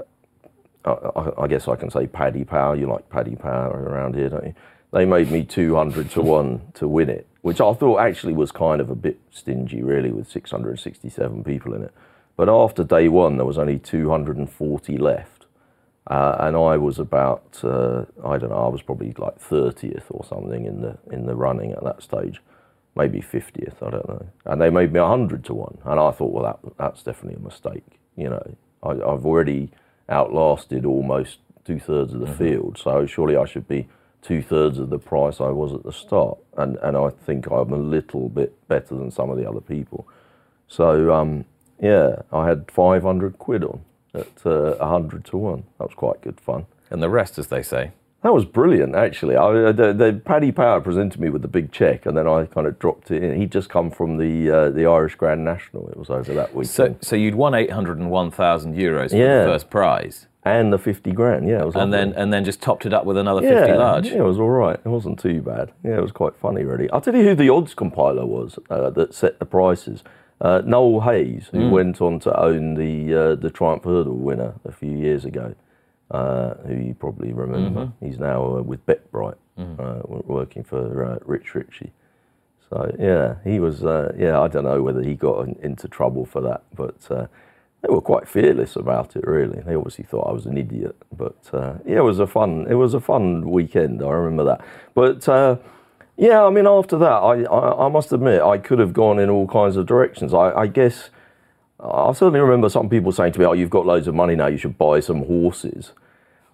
I, 0.85 1.43
I, 1.43 1.47
guess 1.47 1.67
I 1.67 1.75
can 1.75 1.89
say 1.91 2.07
Paddy 2.07 2.43
Power. 2.43 2.75
You 2.75 2.87
like 2.87 3.09
Paddy 3.09 3.35
Power 3.35 3.83
around 3.83 4.15
here, 4.15 4.29
don't 4.29 4.45
you? 4.45 4.55
They 4.91 5.05
made 5.05 5.29
me 5.29 5.43
200 5.43 6.09
to 6.11 6.21
1 6.21 6.61
to 6.75 6.87
win 6.87 7.09
it, 7.09 7.27
which 7.41 7.61
I 7.61 7.73
thought 7.73 7.99
actually 7.99 8.33
was 8.33 8.51
kind 8.51 8.81
of 8.81 8.89
a 8.89 8.95
bit 8.95 9.19
stingy, 9.29 9.83
really, 9.83 10.11
with 10.11 10.29
667 10.29 11.43
people 11.43 11.73
in 11.75 11.83
it. 11.83 11.93
But 12.35 12.49
after 12.49 12.83
day 12.83 13.07
one, 13.07 13.37
there 13.37 13.45
was 13.45 13.57
only 13.57 13.77
240 13.77 14.97
left. 14.97 15.38
Uh, 16.09 16.35
and 16.39 16.57
I 16.57 16.75
was 16.77 16.97
about, 16.97 17.59
uh, 17.63 18.05
I 18.25 18.37
don't 18.37 18.49
know, 18.49 18.65
I 18.65 18.67
was 18.67 18.81
probably 18.81 19.13
like 19.17 19.39
30th 19.39 20.05
or 20.09 20.25
something 20.25 20.65
in 20.65 20.81
the, 20.81 20.97
in 21.11 21.27
the 21.27 21.35
running 21.35 21.71
at 21.71 21.83
that 21.83 22.01
stage. 22.01 22.41
Maybe 22.95 23.21
50th, 23.21 23.75
I 23.85 23.91
don't 23.91 24.09
know. 24.09 24.25
And 24.45 24.59
they 24.59 24.71
made 24.71 24.91
me 24.91 24.99
100 24.99 25.45
to 25.45 25.53
1. 25.53 25.77
And 25.85 25.99
I 25.99 26.11
thought, 26.11 26.33
well, 26.33 26.43
that, 26.43 26.77
that's 26.77 27.03
definitely 27.03 27.39
a 27.39 27.45
mistake. 27.45 27.99
You 28.17 28.29
know, 28.29 28.55
I, 28.81 28.89
I've 28.89 29.25
already 29.25 29.69
outlasted 30.09 30.83
almost 30.83 31.39
two 31.63 31.79
thirds 31.79 32.13
of 32.13 32.21
the 32.21 32.25
mm-hmm. 32.25 32.43
field. 32.43 32.79
So 32.79 33.05
surely 33.05 33.37
I 33.37 33.45
should 33.45 33.67
be 33.67 33.87
two 34.23 34.41
thirds 34.41 34.79
of 34.79 34.89
the 34.89 34.97
price 34.97 35.39
I 35.39 35.49
was 35.49 35.73
at 35.73 35.83
the 35.83 35.93
start. 35.93 36.39
And, 36.57 36.77
and 36.77 36.97
I 36.97 37.09
think 37.09 37.45
I'm 37.51 37.71
a 37.71 37.77
little 37.77 38.29
bit 38.29 38.67
better 38.67 38.95
than 38.95 39.11
some 39.11 39.29
of 39.29 39.37
the 39.37 39.47
other 39.47 39.61
people. 39.61 40.07
So, 40.67 41.13
um, 41.13 41.45
yeah, 41.79 42.23
I 42.33 42.47
had 42.47 42.71
500 42.71 43.37
quid 43.37 43.63
on 43.63 43.81
at 44.13 44.45
uh, 44.45 44.75
100 44.75 45.25
to 45.25 45.37
1. 45.37 45.63
That 45.77 45.85
was 45.85 45.95
quite 45.95 46.21
good 46.21 46.39
fun. 46.39 46.65
And 46.89 47.01
the 47.01 47.09
rest, 47.09 47.37
as 47.37 47.47
they 47.47 47.61
say. 47.61 47.91
That 48.21 48.33
was 48.33 48.43
brilliant, 48.43 48.95
actually. 48.95 49.37
I, 49.37 49.71
the, 49.71 49.93
the, 49.93 50.21
Paddy 50.25 50.51
Power 50.51 50.81
presented 50.81 51.21
me 51.21 51.29
with 51.29 51.41
the 51.41 51.47
big 51.47 51.71
check, 51.71 52.05
and 52.05 52.17
then 52.17 52.27
I 52.27 52.45
kind 52.45 52.67
of 52.67 52.77
dropped 52.77 53.11
it 53.11 53.23
in. 53.23 53.39
He'd 53.39 53.51
just 53.51 53.69
come 53.69 53.89
from 53.89 54.17
the 54.17 54.51
uh, 54.51 54.69
the 54.71 54.85
Irish 54.87 55.15
Grand 55.15 55.45
National. 55.45 55.87
It 55.87 55.95
was 55.95 56.09
over 56.09 56.33
that 56.33 56.53
weekend. 56.53 56.67
So, 56.69 56.97
so 56.99 57.15
you'd 57.15 57.35
won 57.35 57.55
eight 57.55 57.71
hundred 57.71 57.97
and 57.97 58.11
one 58.11 58.29
thousand 58.29 58.75
euros 58.75 59.11
for 59.11 59.15
yeah. 59.15 59.43
the 59.43 59.51
first 59.51 59.69
prize, 59.69 60.27
and 60.43 60.73
the 60.73 60.77
fifty 60.77 61.13
grand. 61.13 61.47
Yeah, 61.47 61.71
and 61.73 61.93
then 61.93 62.11
and 62.11 62.33
then 62.33 62.43
just 62.43 62.61
topped 62.61 62.85
it 62.85 62.93
up 62.93 63.05
with 63.05 63.15
another 63.15 63.41
yeah, 63.41 63.59
fifty 63.61 63.73
large. 63.77 64.07
Yeah, 64.07 64.15
it 64.15 64.23
was 64.23 64.37
all 64.37 64.49
right. 64.49 64.77
It 64.83 64.89
wasn't 64.89 65.17
too 65.17 65.41
bad. 65.41 65.71
Yeah, 65.85 65.97
it 65.97 66.01
was 66.01 66.11
quite 66.11 66.35
funny, 66.35 66.63
really. 66.63 66.89
I'll 66.89 66.99
tell 66.99 67.15
you 67.15 67.23
who 67.23 67.35
the 67.35 67.47
odds 67.47 67.73
compiler 67.73 68.25
was 68.25 68.59
uh, 68.69 68.89
that 68.89 69.13
set 69.13 69.39
the 69.39 69.45
prices. 69.45 70.03
Uh, 70.41 70.61
Noel 70.65 71.01
Hayes, 71.01 71.47
who 71.51 71.59
mm. 71.59 71.71
went 71.71 72.01
on 72.01 72.19
to 72.21 72.39
own 72.39 72.75
the 72.75 73.13
uh, 73.13 73.35
the 73.35 73.49
Triumph 73.49 73.83
Hurdle 73.83 74.15
winner 74.17 74.53
a 74.63 74.71
few 74.71 74.91
years 74.91 75.25
ago 75.25 75.53
uh, 76.11 76.55
who 76.65 76.75
you 76.75 76.93
probably 76.93 77.33
remember. 77.33 77.85
Mm-hmm. 77.85 78.05
He's 78.05 78.19
now 78.19 78.57
uh, 78.57 78.61
with 78.61 78.85
BetBright, 78.85 79.37
mm-hmm. 79.57 79.79
uh, 79.79 80.19
working 80.25 80.63
for 80.63 81.05
uh, 81.05 81.19
Rich 81.25 81.55
Ricci. 81.55 81.91
So 82.69 82.95
yeah, 82.99 83.35
he 83.43 83.59
was. 83.59 83.83
Uh, 83.83 84.13
yeah, 84.17 84.39
I 84.39 84.47
don't 84.47 84.63
know 84.63 84.81
whether 84.81 85.01
he 85.01 85.15
got 85.15 85.47
in, 85.47 85.55
into 85.61 85.87
trouble 85.87 86.25
for 86.25 86.41
that, 86.41 86.63
but 86.75 86.95
uh, 87.09 87.27
they 87.81 87.93
were 87.93 88.01
quite 88.01 88.27
fearless 88.27 88.75
about 88.75 89.15
it. 89.15 89.25
Really, 89.25 89.61
they 89.61 89.75
obviously 89.75 90.05
thought 90.05 90.27
I 90.27 90.33
was 90.33 90.45
an 90.45 90.57
idiot, 90.57 90.95
but 91.15 91.37
yeah, 91.85 91.97
it 91.97 92.03
was 92.03 92.19
a 92.19 92.27
fun. 92.27 92.67
It 92.69 92.75
was 92.75 92.93
a 92.93 92.99
fun 92.99 93.49
weekend. 93.49 94.03
I 94.03 94.09
remember 94.09 94.45
that, 94.45 94.65
but. 94.93 95.59
Yeah, 96.19 96.43
I 96.43 96.49
mean, 96.49 96.67
after 96.67 96.97
that, 96.97 97.05
I, 97.05 97.43
I, 97.43 97.85
I, 97.85 97.89
must 97.89 98.11
admit, 98.11 98.41
I 98.41 98.57
could 98.57 98.77
have 98.79 98.91
gone 98.91 99.19
in 99.19 99.29
all 99.29 99.47
kinds 99.47 99.77
of 99.77 99.85
directions. 99.85 100.33
I, 100.33 100.51
I 100.51 100.67
guess 100.67 101.09
I 101.79 102.11
certainly 102.11 102.41
remember 102.41 102.67
some 102.67 102.89
people 102.89 103.13
saying 103.13 103.31
to 103.33 103.39
me, 103.39 103.45
"Oh, 103.45 103.53
you've 103.53 103.69
got 103.69 103.85
loads 103.85 104.07
of 104.07 104.15
money 104.15 104.35
now. 104.35 104.47
You 104.47 104.57
should 104.57 104.77
buy 104.77 104.99
some 104.99 105.25
horses." 105.25 105.93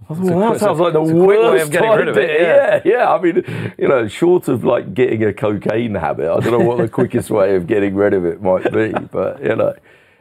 I 0.08 0.14
thought, 0.14 0.24
well, 0.24 0.52
that 0.52 0.60
sounds 0.60 0.80
like 0.80 0.94
the 0.94 1.02
worst 1.02 1.54
way 1.54 1.62
of 1.62 1.72
getting 1.72 1.90
rid 1.90 2.08
of 2.08 2.18
it. 2.18 2.40
Yeah. 2.40 2.82
yeah, 2.86 2.98
yeah. 2.98 3.12
I 3.12 3.20
mean, 3.20 3.74
you 3.80 3.88
know, 3.88 4.08
short 4.08 4.48
of 4.50 4.64
like 4.64 4.94
getting 4.94 5.24
a 5.24 5.34
cocaine 5.34 5.96
habit, 5.96 6.30
I 6.30 6.40
don't 6.42 6.60
know 6.60 6.66
what 6.66 6.78
the 6.78 6.88
quickest 6.88 7.32
way 7.32 7.56
of 7.56 7.66
getting 7.66 7.96
rid 7.96 8.14
of 8.14 8.24
it 8.24 8.42
might 8.42 8.72
be. 8.72 8.92
But 9.12 9.42
you 9.42 9.56
know, 9.56 9.74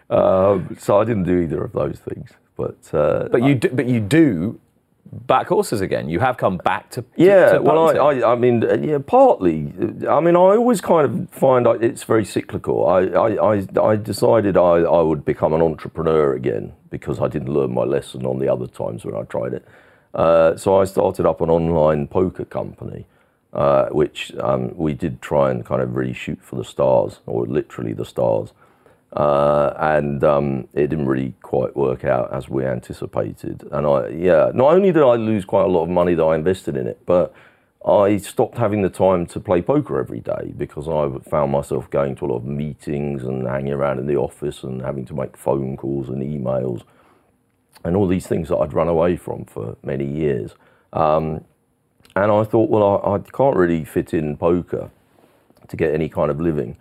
um, 0.09 0.75
so 0.79 0.99
I 0.99 1.05
didn't 1.05 1.25
do 1.25 1.41
either 1.41 1.63
of 1.63 1.73
those 1.73 1.99
things. 1.99 2.31
But 2.57 2.79
uh, 2.95 3.29
but 3.31 3.43
you 3.43 3.57
do, 3.57 3.69
but 3.69 3.87
you 3.87 4.01
do 4.01 4.59
back 5.13 5.49
horses 5.49 5.81
again. 5.81 6.09
You 6.09 6.21
have 6.21 6.37
come 6.37 6.59
back 6.59 6.91
to, 6.91 7.03
to 7.03 7.09
yeah. 7.17 7.53
To 7.53 7.63
well, 7.63 7.89
I, 7.89 7.93
I, 7.93 8.33
I, 8.33 8.35
mean, 8.37 8.65
uh, 8.65 8.75
yeah, 8.75 8.99
partly. 8.99 9.73
I 10.09 10.21
mean, 10.21 10.37
I 10.37 10.57
always 10.57 10.81
kind 10.81 11.07
of 11.07 11.31
find 11.31 11.67
it's 11.83 12.05
very 12.05 12.25
cyclical. 12.25 12.87
I, 12.87 13.03
I, 13.07 13.55
I, 13.55 13.67
I 13.83 13.97
decided 13.97 14.57
I, 14.57 14.81
I 14.81 15.01
would 15.01 15.25
become 15.25 15.53
an 15.53 15.63
entrepreneur 15.63 16.35
again 16.35 16.73
because 16.91 17.21
I 17.21 17.29
didn't 17.29 17.53
learn 17.53 17.73
my 17.73 17.85
lesson 17.85 18.27
on 18.27 18.39
the 18.39 18.49
other 18.49 18.67
times 18.67 19.05
when 19.05 19.15
I 19.15 19.23
tried 19.23 19.55
it. 19.55 19.67
Uh, 20.15 20.57
so 20.57 20.81
I 20.81 20.85
started 20.85 21.27
up 21.27 21.41
an 21.41 21.51
online 21.51 22.07
poker 22.07 22.45
company, 22.45 23.07
uh, 23.53 23.87
which 23.87 24.33
um, 24.37 24.77
we 24.77 24.95
did 24.95 25.21
try 25.21 25.51
and 25.51 25.65
kind 25.65 25.83
of 25.83 25.97
really 25.97 26.13
shoot 26.13 26.41
for 26.41 26.57
the 26.57 26.65
stars, 26.65 27.21
or 27.27 27.47
literally 27.47 27.93
the 27.93 28.05
stars. 28.05 28.53
Uh, 29.15 29.73
and 29.79 30.25
um, 30.25 30.69
it 30.75 30.89
didn't 30.89 31.07
really 31.07 31.35
quite 31.41 31.77
work 31.77 32.05
out 32.05 32.33
as 32.33 32.49
we 32.49 32.65
anticipated. 32.65 33.63
And 33.71 33.87
I, 33.87 34.09
yeah, 34.09 34.51
not 34.53 34.75
only 34.75 34.91
did 34.91 35.05
I 35.05 35.15
lose 35.15 35.45
quite 35.45 35.65
a 35.65 35.69
lot 35.69 35.85
of 35.85 35.89
money 35.89 36.15
that 36.15 36.23
I 36.23 36.35
invested 36.35 36.77
in 36.77 36.89
it, 36.89 36.99
but 37.07 37.33
I 37.87 38.17
stopped 38.17 38.59
having 38.59 38.83
the 38.83 38.89
time 38.89 39.27
to 39.27 39.39
play 39.39 39.63
poker 39.63 40.01
every 40.01 40.21
day 40.21 40.53
because 40.57 40.89
I 40.89 41.17
found 41.31 41.53
myself 41.53 41.89
going 41.91 42.17
to 42.17 42.25
a 42.25 42.29
lot 42.29 42.39
of 42.39 42.45
meetings 42.45 43.23
and 43.23 43.47
hanging 43.47 43.75
around 43.75 44.01
in 44.01 44.07
the 44.07 44.17
office 44.17 44.65
and 44.65 44.83
having 44.83 45.05
to 45.07 45.15
make 45.15 45.37
phone 45.37 45.77
calls 45.77 46.09
and 46.09 46.21
emails 46.21 46.83
and 47.85 47.95
all 47.95 48.09
these 48.09 48.27
things 48.27 48.49
that 48.49 48.57
I'd 48.57 48.73
run 48.73 48.89
away 48.89 49.17
from 49.17 49.45
for 49.45 49.77
many 49.83 50.07
years. 50.07 50.55
Um, 50.93 51.45
and 52.17 52.33
I 52.33 52.43
thought, 52.45 52.71
well, 52.71 53.03
I, 53.05 53.15
I 53.15 53.19
can't 53.19 53.57
really 53.57 53.85
fit 53.85 54.15
in 54.15 54.37
poker 54.37 54.91
to 55.69 55.77
get 55.77 55.95
any 55.95 56.09
kind 56.09 56.31
of 56.31 56.41
living. 56.41 56.77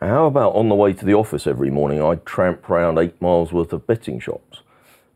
How 0.00 0.26
about 0.26 0.54
on 0.54 0.68
the 0.68 0.74
way 0.74 0.92
to 0.92 1.04
the 1.04 1.14
office 1.14 1.46
every 1.46 1.70
morning, 1.70 2.02
I'd 2.02 2.26
tramp 2.26 2.68
around 2.68 2.98
eight 2.98 3.20
miles 3.20 3.52
worth 3.52 3.72
of 3.72 3.86
betting 3.86 4.20
shops. 4.20 4.60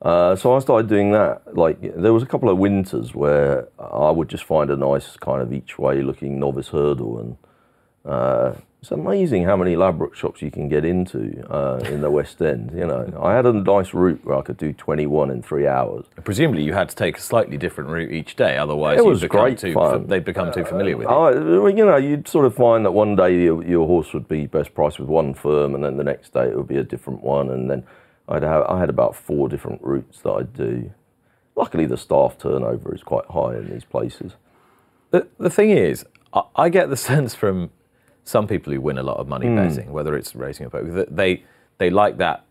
Uh, 0.01 0.35
so 0.35 0.55
I 0.55 0.59
started 0.61 0.89
doing 0.89 1.13
that. 1.13 1.55
Like 1.55 1.79
there 1.81 2.15
was 2.15 2.23
a 2.23 2.27
couple 2.27 2.49
of 2.49 2.57
winters 2.57 3.15
where 3.15 3.69
I 3.79 4.11
would 4.11 4.29
just 4.29 4.45
find 4.45 4.71
a 4.71 4.77
nice 4.77 5.17
kind 5.17 5.43
of 5.43 5.53
each 5.53 5.79
way 5.79 6.01
looking 6.01 6.39
novice 6.39 6.69
hurdle 6.69 7.19
and 7.19 7.37
uh, 8.07 8.55
it's 8.81 8.91
amazing 8.91 9.45
how 9.45 9.57
many 9.57 9.75
elaborate 9.75 10.17
shops 10.17 10.41
you 10.41 10.51
can 10.51 10.71
get 10.71 10.87
into 10.87 11.47
uh, 11.53 11.81
in 11.85 12.01
the 12.01 12.11
West 12.11 12.41
End. 12.41 12.73
You 12.75 12.87
know, 12.87 13.21
I 13.23 13.35
had 13.35 13.45
a 13.45 13.53
nice 13.53 13.93
route 13.93 14.25
where 14.25 14.39
I 14.39 14.41
could 14.41 14.57
do 14.57 14.73
21 14.73 15.31
in 15.31 15.43
three 15.43 15.67
hours. 15.67 16.07
Presumably, 16.25 16.63
you 16.63 16.73
had 16.73 16.89
to 16.89 16.97
take 16.97 17.19
a 17.19 17.21
slightly 17.21 17.59
different 17.59 17.91
route 17.91 18.11
each 18.11 18.37
day, 18.37 18.57
otherwise, 18.57 18.99
it 18.99 19.05
was 19.05 19.23
great 19.25 19.59
too, 19.59 19.75
fun. 19.75 20.07
they'd 20.07 20.25
become 20.25 20.51
too 20.51 20.65
familiar 20.65 20.97
with 20.97 21.09
you. 21.09 21.69
you 21.69 21.85
know, 21.85 21.99
you'd 21.99 22.27
sort 22.27 22.47
of 22.47 22.55
find 22.55 22.87
that 22.87 22.93
one 22.93 23.17
day 23.17 23.43
your, 23.43 23.63
your, 23.63 23.87
horse 23.87 24.15
would 24.15 24.27
be 24.29 24.47
best 24.47 24.75
priced 24.75 24.99
with 24.99 25.09
one 25.11 25.35
firm, 25.35 25.75
and 25.75 25.85
then 25.85 25.99
the 25.99 26.05
next 26.05 26.33
day 26.33 26.45
it 26.45 26.57
would 26.57 26.69
be 26.69 26.79
a 26.79 26.85
different 26.85 27.23
one, 27.23 27.51
and 27.51 27.69
then 27.71 27.85
I'd 28.29 28.43
have, 28.43 28.65
I 28.65 28.81
had 28.81 28.89
about 28.89 29.15
four 29.15 29.51
different 29.51 29.83
routes 29.83 30.21
that 30.21 30.31
I'd 30.31 30.55
do. 30.55 30.91
Luckily, 31.55 31.85
the 31.85 31.99
staff 31.99 32.39
turnover 32.39 32.95
is 32.95 33.03
quite 33.03 33.27
high 33.27 33.57
in 33.57 33.69
these 33.71 33.85
places. 33.85 34.37
The, 35.11 35.29
the 35.37 35.51
thing 35.51 35.69
is, 35.69 36.07
I, 36.33 36.45
I 36.57 36.69
get 36.71 36.89
the 36.89 36.97
sense 37.11 37.35
from 37.35 37.71
some 38.31 38.47
people 38.47 38.73
who 38.73 38.81
win 38.81 38.99
a 38.99 39.03
lot 39.03 39.19
of 39.19 39.29
money 39.29 39.47
mm. 39.47 39.57
betting, 39.57 39.93
whether 39.93 40.17
it's 40.17 40.35
racing 40.35 40.67
or 40.67 40.71
poker, 40.71 41.07
they 41.11 41.43
they 41.79 41.91
like 41.91 42.17
that 42.19 42.45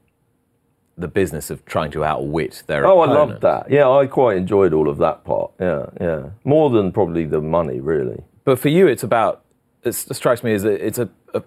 the 0.97 1.07
business 1.07 1.49
of 1.49 1.63
trying 1.65 1.91
to 1.91 2.03
outwit 2.03 2.63
their 2.67 2.85
oh, 2.85 3.01
opponent. 3.01 3.17
I 3.17 3.21
loved 3.21 3.41
that. 3.41 3.71
Yeah, 3.71 3.89
I 3.89 4.05
quite 4.05 4.35
enjoyed 4.35 4.73
all 4.73 4.89
of 4.89 4.97
that 4.97 5.23
part. 5.23 5.51
Yeah, 5.59 5.85
yeah, 5.99 6.29
more 6.43 6.69
than 6.69 6.91
probably 6.91 7.25
the 7.25 7.39
money, 7.39 7.79
really. 7.79 8.21
But 8.43 8.59
for 8.59 8.69
you, 8.69 8.87
it's 8.87 9.03
about. 9.03 9.45
It 9.81 9.93
strikes 9.93 10.43
me 10.43 10.53
as 10.53 10.65
a, 10.65 10.85
it's 10.85 10.99
a, 10.99 11.09
a 11.33 11.41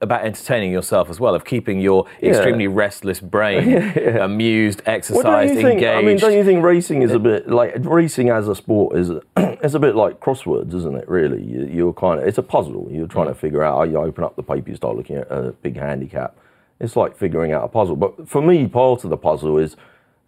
about 0.00 0.24
entertaining 0.24 0.72
yourself 0.72 1.10
as 1.10 1.18
well, 1.18 1.34
of 1.34 1.44
keeping 1.44 1.80
your 1.80 2.06
yeah. 2.20 2.30
extremely 2.30 2.68
restless 2.68 3.20
brain 3.20 3.70
yeah, 3.70 4.24
amused, 4.24 4.82
exercised, 4.86 5.54
well, 5.54 5.72
engaged. 5.72 5.84
I 5.86 6.02
mean, 6.02 6.16
don't 6.18 6.32
you 6.32 6.44
think 6.44 6.62
racing 6.62 7.02
is 7.02 7.12
a 7.12 7.18
bit 7.18 7.48
like 7.48 7.74
racing 7.78 8.30
as 8.30 8.48
a 8.48 8.54
sport 8.54 8.96
is 8.96 9.10
it's 9.36 9.74
a 9.74 9.78
bit 9.78 9.96
like 9.96 10.20
crosswords, 10.20 10.74
isn't 10.74 10.96
it? 10.96 11.08
Really, 11.08 11.42
you, 11.42 11.88
are 11.88 11.92
kind 11.92 12.20
of 12.20 12.28
it's 12.28 12.38
a 12.38 12.42
puzzle. 12.42 12.88
You're 12.90 13.06
trying 13.06 13.26
mm. 13.26 13.34
to 13.34 13.34
figure 13.34 13.62
out. 13.62 13.88
You 13.90 13.98
open 13.98 14.24
up 14.24 14.36
the 14.36 14.42
paper, 14.42 14.70
you 14.70 14.76
start 14.76 14.96
looking 14.96 15.16
at 15.16 15.30
a 15.30 15.52
big 15.62 15.76
handicap. 15.76 16.36
It's 16.80 16.94
like 16.94 17.16
figuring 17.16 17.52
out 17.52 17.64
a 17.64 17.68
puzzle. 17.68 17.96
But 17.96 18.28
for 18.28 18.40
me, 18.40 18.68
part 18.68 19.02
of 19.02 19.10
the 19.10 19.16
puzzle 19.16 19.58
is 19.58 19.76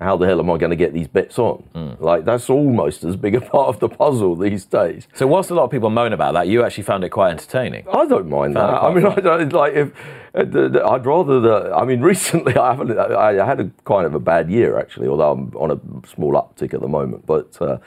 how 0.00 0.16
the 0.16 0.26
hell 0.26 0.40
am 0.40 0.50
I 0.50 0.56
going 0.56 0.70
to 0.70 0.76
get 0.76 0.94
these 0.94 1.08
bets 1.08 1.38
on? 1.38 1.62
Mm. 1.74 2.00
Like 2.00 2.24
that's 2.24 2.48
almost 2.48 3.04
as 3.04 3.16
big 3.16 3.34
a 3.34 3.40
part 3.52 3.68
of 3.68 3.80
the 3.80 3.88
puzzle 3.88 4.34
these 4.34 4.64
days. 4.64 5.06
So 5.14 5.26
whilst 5.26 5.50
a 5.50 5.54
lot 5.54 5.64
of 5.64 5.70
people 5.70 5.90
moan 5.90 6.12
about 6.12 6.32
that, 6.34 6.48
you 6.48 6.64
actually 6.64 6.84
found 6.84 7.04
it 7.04 7.10
quite 7.10 7.32
entertaining. 7.32 7.86
I 7.92 8.06
don't 8.06 8.28
mind 8.28 8.56
that. 8.56 8.64
I 8.64 8.94
mean, 8.94 9.04
I 9.04 9.16
don't 9.16 9.52
like 9.52 9.74
if 9.74 9.92
uh, 10.34 10.88
I'd 10.88 11.04
rather 11.04 11.40
the. 11.40 11.72
I 11.74 11.84
mean, 11.84 12.00
recently 12.12 12.56
I 12.56 12.70
haven't. 12.74 12.98
I 12.98 13.44
had 13.44 13.60
a 13.60 13.70
kind 13.84 14.06
of 14.06 14.14
a 14.14 14.20
bad 14.20 14.50
year 14.50 14.78
actually, 14.78 15.08
although 15.08 15.32
I'm 15.32 15.52
on 15.56 15.70
a 15.70 16.06
small 16.06 16.32
uptick 16.32 16.72
at 16.72 16.80
the 16.80 16.88
moment. 16.88 17.26
But 17.26 17.60
uh, 17.60 17.78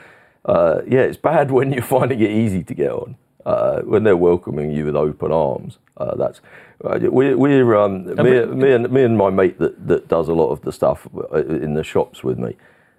uh, 0.44 0.82
yeah, 0.86 1.00
it's 1.00 1.16
bad 1.16 1.50
when 1.56 1.72
you're 1.72 1.82
finding 1.82 2.20
it 2.20 2.30
easy 2.30 2.62
to 2.62 2.74
get 2.74 2.90
on. 2.90 3.16
Uh, 3.46 3.82
when 3.82 4.04
they're 4.04 4.16
welcoming 4.16 4.70
you 4.72 4.86
with 4.86 4.96
open 4.96 5.30
arms. 5.30 5.78
Uh, 5.98 6.14
that's 6.16 6.40
uh, 6.82 6.98
we, 7.10 7.34
we're 7.34 7.76
um, 7.76 8.06
me, 8.16 8.44
me, 8.46 8.72
and 8.72 8.90
me 8.90 9.02
and 9.02 9.18
my 9.18 9.28
mate 9.28 9.58
that, 9.58 9.86
that 9.86 10.08
does 10.08 10.28
a 10.28 10.32
lot 10.32 10.48
of 10.48 10.62
the 10.62 10.72
stuff 10.72 11.06
uh, 11.32 11.44
in 11.44 11.74
the 11.74 11.84
shops 11.84 12.24
with 12.24 12.38
me. 12.38 12.56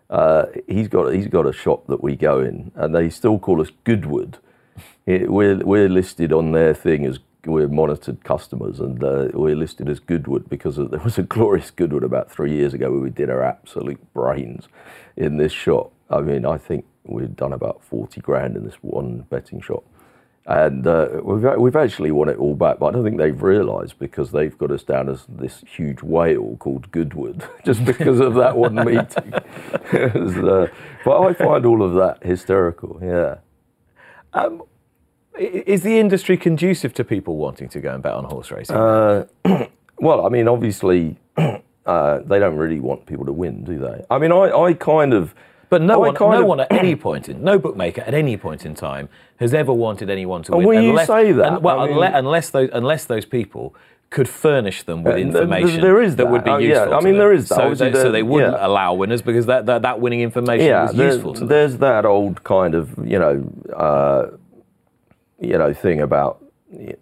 Uh, 0.10 0.46
he's 0.68 0.88
got 0.88 1.12
he's 1.14 1.28
got 1.28 1.48
a 1.48 1.52
shop 1.52 1.88
that 1.88 2.04
we 2.04 2.16
go 2.16 2.42
in, 2.42 2.72
and 2.76 2.94
they 2.94 3.10
still 3.10 3.40
call 3.40 3.60
us 3.60 3.72
Goodwood. 3.86 4.38
It, 5.08 5.32
we're 5.32 5.58
we're 5.58 5.90
listed 5.90 6.32
on 6.32 6.52
their 6.52 6.76
thing 6.76 7.06
as 7.08 7.20
we're 7.46 7.68
monitored 7.68 8.24
customers, 8.24 8.80
and 8.80 9.04
uh, 9.04 9.30
we're 9.34 9.56
listed 9.56 9.90
as 9.90 10.00
Goodwood 10.00 10.48
because 10.48 10.76
there 10.78 11.00
was 11.04 11.18
a 11.18 11.24
glorious 11.24 11.72
Goodwood 11.72 12.04
about 12.04 12.32
three 12.32 12.54
years 12.54 12.76
ago 12.76 12.92
where 12.92 13.02
we 13.02 13.10
did 13.10 13.32
our 13.32 13.44
absolute 13.44 14.14
brains 14.14 14.68
in 15.18 15.38
this 15.38 15.52
shop. 15.52 15.92
I 16.10 16.22
mean, 16.22 16.46
I 16.46 16.60
think 16.60 16.86
we'd 17.04 17.36
done 17.36 17.54
about 17.54 17.84
forty 17.84 18.22
grand 18.22 18.56
in 18.56 18.64
this 18.64 18.78
one 18.82 19.26
betting 19.32 19.60
shop 19.60 19.84
and 20.48 20.86
uh, 20.86 21.22
we've 21.24 21.44
we've 21.58 21.76
actually 21.76 22.12
won 22.12 22.30
it 22.30 22.38
all 22.38 22.54
back, 22.54 22.78
but 22.78 22.88
I 22.88 22.92
don't 22.92 23.04
think 23.04 23.18
they've 23.18 23.42
realised 23.42 23.98
because 23.98 24.32
they've 24.32 24.56
got 24.58 24.70
us 24.72 24.84
down 24.84 25.10
as 25.10 25.26
this 25.28 25.64
huge 25.68 26.04
whale 26.04 26.56
called 26.58 26.92
Goodwood 26.92 27.44
just 27.66 27.84
because 27.84 28.20
of 28.20 28.36
that 28.36 28.56
one 28.56 28.76
meeting. 28.76 29.34
was, 30.14 30.38
uh, 30.38 30.68
but 31.04 31.22
I 31.22 31.34
find 31.34 31.66
all 31.66 31.82
of 31.82 31.96
that 31.96 32.24
hysterical. 32.24 33.00
Yeah. 33.02 33.38
Um, 34.34 34.62
is 35.38 35.82
the 35.82 36.00
industry 36.00 36.38
conducive 36.38 36.94
to 36.94 37.04
people 37.04 37.38
wanting 37.38 37.68
to 37.70 37.80
go 37.80 37.94
and 37.94 38.04
bet 38.04 38.14
on 38.14 38.26
horse 38.26 38.52
racing? 38.52 38.76
Uh, 38.76 39.26
well, 40.00 40.26
I 40.26 40.30
mean, 40.30 40.48
obviously, 40.48 41.18
uh, 41.38 42.20
they 42.20 42.40
don't 42.40 42.56
really 42.56 42.80
want 42.80 43.06
people 43.06 43.26
to 43.26 43.34
win, 43.34 43.64
do 43.64 43.80
they? 43.80 44.06
I 44.10 44.20
mean, 44.20 44.32
I, 44.32 44.52
I 44.52 44.74
kind 44.74 45.14
of 45.14 45.34
but 45.70 45.82
no 45.82 46.00
one, 46.00 46.14
no 46.14 46.42
of, 46.42 46.46
one 46.46 46.60
at 46.60 46.72
any 46.72 46.96
point 47.08 47.30
in, 47.30 47.44
no 47.44 47.58
bookmaker 47.60 48.02
at 48.02 48.14
any 48.14 48.38
point 48.38 48.66
in 48.66 48.76
time 48.76 49.10
has 49.38 49.54
ever 49.54 49.74
wanted 49.74 50.10
anyone 50.10 50.44
to 50.44 50.56
win. 50.56 50.68
When 50.68 50.78
unless, 50.86 51.08
you 51.08 51.14
say 51.14 51.32
that, 51.34 51.54
and, 51.54 51.64
well, 51.64 51.80
I 51.80 51.88
mean, 51.88 52.04
unless, 52.04 52.50
those, 52.50 52.70
unless 52.74 53.06
those 53.06 53.26
people 53.26 53.76
could 54.10 54.30
furnish 54.30 54.84
them 54.84 55.04
with 55.04 55.18
information 55.18 55.82
there 55.82 56.02
is 56.02 56.16
that, 56.16 56.24
that 56.24 56.32
would 56.32 56.44
be 56.44 56.52
uh, 56.52 56.58
useful. 56.58 56.90
Yeah, 56.90 56.98
I 56.98 57.02
mean, 57.02 57.18
there 57.18 57.34
is 57.34 57.50
that. 57.50 57.56
So, 57.56 57.74
they, 57.76 57.92
so 57.92 58.12
they 58.12 58.24
wouldn't 58.24 58.54
yeah. 58.54 58.66
allow 58.66 58.94
winners 58.94 59.22
because 59.22 59.48
that, 59.48 59.66
that, 59.66 59.82
that 59.82 60.00
winning 60.00 60.22
information 60.22 60.68
yeah, 60.68 60.84
was 60.84 60.96
useful 60.96 61.34
to 61.34 61.40
them. 61.42 61.50
There's 61.50 61.78
that 61.78 62.06
old 62.06 62.44
kind 62.44 62.76
of, 62.76 62.98
you 63.06 63.20
know, 63.20 63.52
uh, 63.76 64.28
you 65.40 65.58
know, 65.58 65.74
thing 65.74 66.02
about 66.02 66.44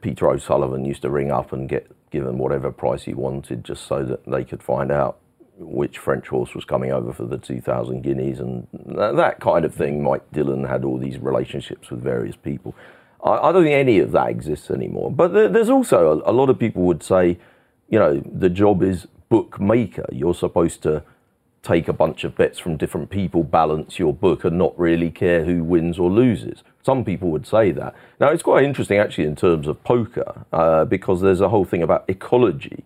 Peter 0.01 0.29
O'Sullevan 0.29 0.86
used 0.86 1.01
to 1.03 1.10
ring 1.10 1.32
up 1.32 1.53
and 1.53 1.70
get 1.70 1.91
given 2.10 2.38
whatever 2.38 2.72
price 2.72 3.03
he 3.03 3.13
wanted 3.13 3.63
just 3.63 3.88
so 3.88 4.03
that 4.03 4.25
they 4.25 4.43
could 4.43 4.63
find 4.63 4.91
out 4.91 5.20
which 5.65 5.98
French 5.98 6.27
horse 6.27 6.53
was 6.53 6.65
coming 6.65 6.91
over 6.91 7.13
for 7.13 7.25
the 7.25 7.38
2,000 7.38 8.01
guineas 8.01 8.39
and 8.39 8.67
that 8.74 9.39
kind 9.39 9.65
of 9.65 9.74
thing. 9.74 10.03
Mike 10.03 10.29
Dillon 10.32 10.65
had 10.65 10.84
all 10.84 10.98
these 10.98 11.17
relationships 11.17 11.89
with 11.89 12.01
various 12.01 12.36
people. 12.36 12.75
I, 13.24 13.50
I 13.50 13.51
don't 13.51 13.63
think 13.63 13.75
any 13.75 14.00
of 14.00 14.12
that 14.12 14.29
exists 14.29 14.70
anymore. 14.70 15.12
But 15.12 15.34
there, 15.34 15.50
there's 15.50 15.70
also 15.70 16.22
a, 16.25 16.32
a, 16.32 16.34
lot 16.34 16.50
of 16.50 16.60
people 16.60 16.84
would 16.84 17.03
say, 17.03 17.38
you 17.89 18.00
know, 18.00 18.22
the 18.25 18.50
job 18.50 18.84
is 18.84 19.08
bookmaker. 19.29 20.05
You're 20.12 20.36
supposed 20.36 20.84
to 20.84 21.03
take 21.63 21.88
a 21.88 21.93
bunch 21.93 22.25
of 22.25 22.36
bets 22.36 22.60
from 22.60 22.75
different 22.75 23.10
people, 23.10 23.43
balance 23.43 23.98
your 23.98 24.13
book, 24.13 24.43
and 24.43 24.58
not 24.58 24.77
really 24.77 25.10
care 25.10 25.46
who 25.46 25.63
wins 25.63 25.98
or 25.98 26.12
loses. 26.12 26.62
Some 26.84 27.05
people 27.05 27.29
would 27.29 27.48
say 27.48 27.72
that. 27.72 27.96
Now, 28.20 28.29
it's 28.29 28.43
quite 28.43 28.65
interesting 28.65 28.98
actually 28.98 29.25
in 29.25 29.38
terms 29.38 29.67
of 29.67 29.82
poker 29.86 30.46
uh, 30.51 30.84
because 30.86 31.22
there's 31.22 31.39
a 31.39 31.50
whole 31.50 31.63
thing 31.63 31.82
about 31.82 32.03
ecology 32.10 32.84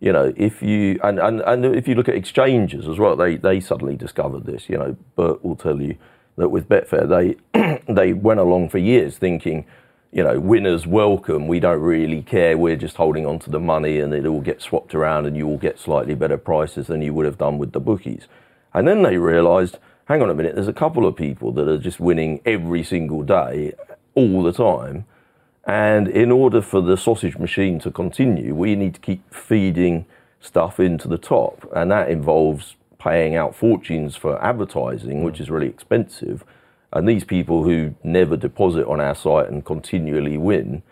you 0.00 0.12
know, 0.12 0.32
if 0.36 0.62
you 0.62 0.98
and, 1.04 1.18
and, 1.18 1.40
and 1.42 1.64
if 1.64 1.86
you 1.86 1.94
look 1.94 2.08
at 2.08 2.14
exchanges 2.14 2.88
as 2.88 2.98
well, 2.98 3.16
they 3.16 3.36
they 3.36 3.60
suddenly 3.60 3.96
discovered 3.96 4.46
this. 4.46 4.68
You 4.68 4.78
know, 4.78 4.96
Bert 5.14 5.44
will 5.44 5.56
tell 5.56 5.80
you 5.80 5.96
that 6.36 6.48
with 6.48 6.68
Betfair, 6.68 7.06
they 7.06 7.82
they 7.92 8.14
went 8.14 8.40
along 8.40 8.70
for 8.70 8.78
years 8.78 9.18
thinking, 9.18 9.66
you 10.10 10.24
know, 10.24 10.40
winners 10.40 10.86
welcome. 10.86 11.48
We 11.48 11.60
don't 11.60 11.80
really 11.82 12.22
care. 12.22 12.56
We're 12.56 12.76
just 12.76 12.96
holding 12.96 13.26
on 13.26 13.38
to 13.40 13.50
the 13.50 13.60
money, 13.60 14.00
and 14.00 14.14
it 14.14 14.24
all 14.24 14.40
gets 14.40 14.64
swapped 14.64 14.94
around, 14.94 15.26
and 15.26 15.36
you 15.36 15.46
will 15.46 15.58
get 15.58 15.78
slightly 15.78 16.14
better 16.14 16.38
prices 16.38 16.86
than 16.86 17.02
you 17.02 17.12
would 17.12 17.26
have 17.26 17.38
done 17.38 17.58
with 17.58 17.72
the 17.72 17.80
bookies. 17.80 18.26
And 18.72 18.88
then 18.88 19.02
they 19.02 19.18
realised, 19.18 19.78
hang 20.06 20.22
on 20.22 20.30
a 20.30 20.34
minute, 20.34 20.54
there's 20.54 20.68
a 20.68 20.72
couple 20.72 21.06
of 21.06 21.14
people 21.14 21.52
that 21.52 21.68
are 21.68 21.78
just 21.78 22.00
winning 22.00 22.40
every 22.46 22.84
single 22.84 23.22
day, 23.22 23.74
all 24.14 24.42
the 24.42 24.52
time 24.52 25.04
and 25.66 26.08
in 26.08 26.30
order 26.30 26.62
for 26.62 26.80
the 26.80 26.96
sausage 26.96 27.36
machine 27.38 27.78
to 27.80 27.90
continue, 27.90 28.54
we 28.54 28.74
need 28.74 28.94
to 28.94 29.00
keep 29.00 29.32
feeding 29.32 30.06
stuff 30.40 30.80
into 30.80 31.06
the 31.06 31.18
top. 31.18 31.70
And 31.74 31.90
that 31.90 32.10
involves 32.10 32.76
paying 32.98 33.34
out 33.34 33.54
fortunes 33.54 34.16
for 34.16 34.42
advertising, 34.42 35.22
which 35.22 35.40
is 35.40 35.50
really 35.50 35.68
expensive. 35.68 36.44
And 36.92 37.08
these 37.08 37.24
people 37.24 37.64
who 37.64 37.94
never 38.02 38.36
deposit 38.36 38.86
on 38.86 39.00
our 39.00 39.14
site 39.14 39.48
and 39.48 39.64
continually 39.64 40.38
win, 40.38 40.82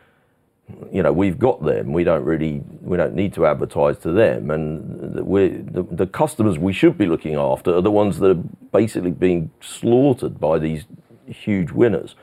you 0.92 1.02
know, 1.02 1.12
we've 1.12 1.38
got 1.38 1.64
them. 1.64 1.92
We 1.92 2.04
don't 2.04 2.24
really, 2.24 2.62
we 2.82 2.96
don't 2.96 3.14
need 3.14 3.32
to 3.34 3.46
advertise 3.46 3.98
to 3.98 4.12
them. 4.12 4.50
And 4.50 5.14
the, 5.14 5.86
the 5.90 6.06
customers 6.06 6.58
we 6.58 6.72
should 6.72 6.98
be 6.98 7.06
looking 7.06 7.36
after 7.36 7.74
are 7.74 7.80
the 7.80 7.90
ones 7.90 8.18
that 8.18 8.30
are 8.30 8.42
basically 8.72 9.10
being 9.12 9.50
slaughtered 9.60 10.38
by 10.38 10.58
these 10.58 10.84
huge 11.26 11.70
winners. 11.70 12.14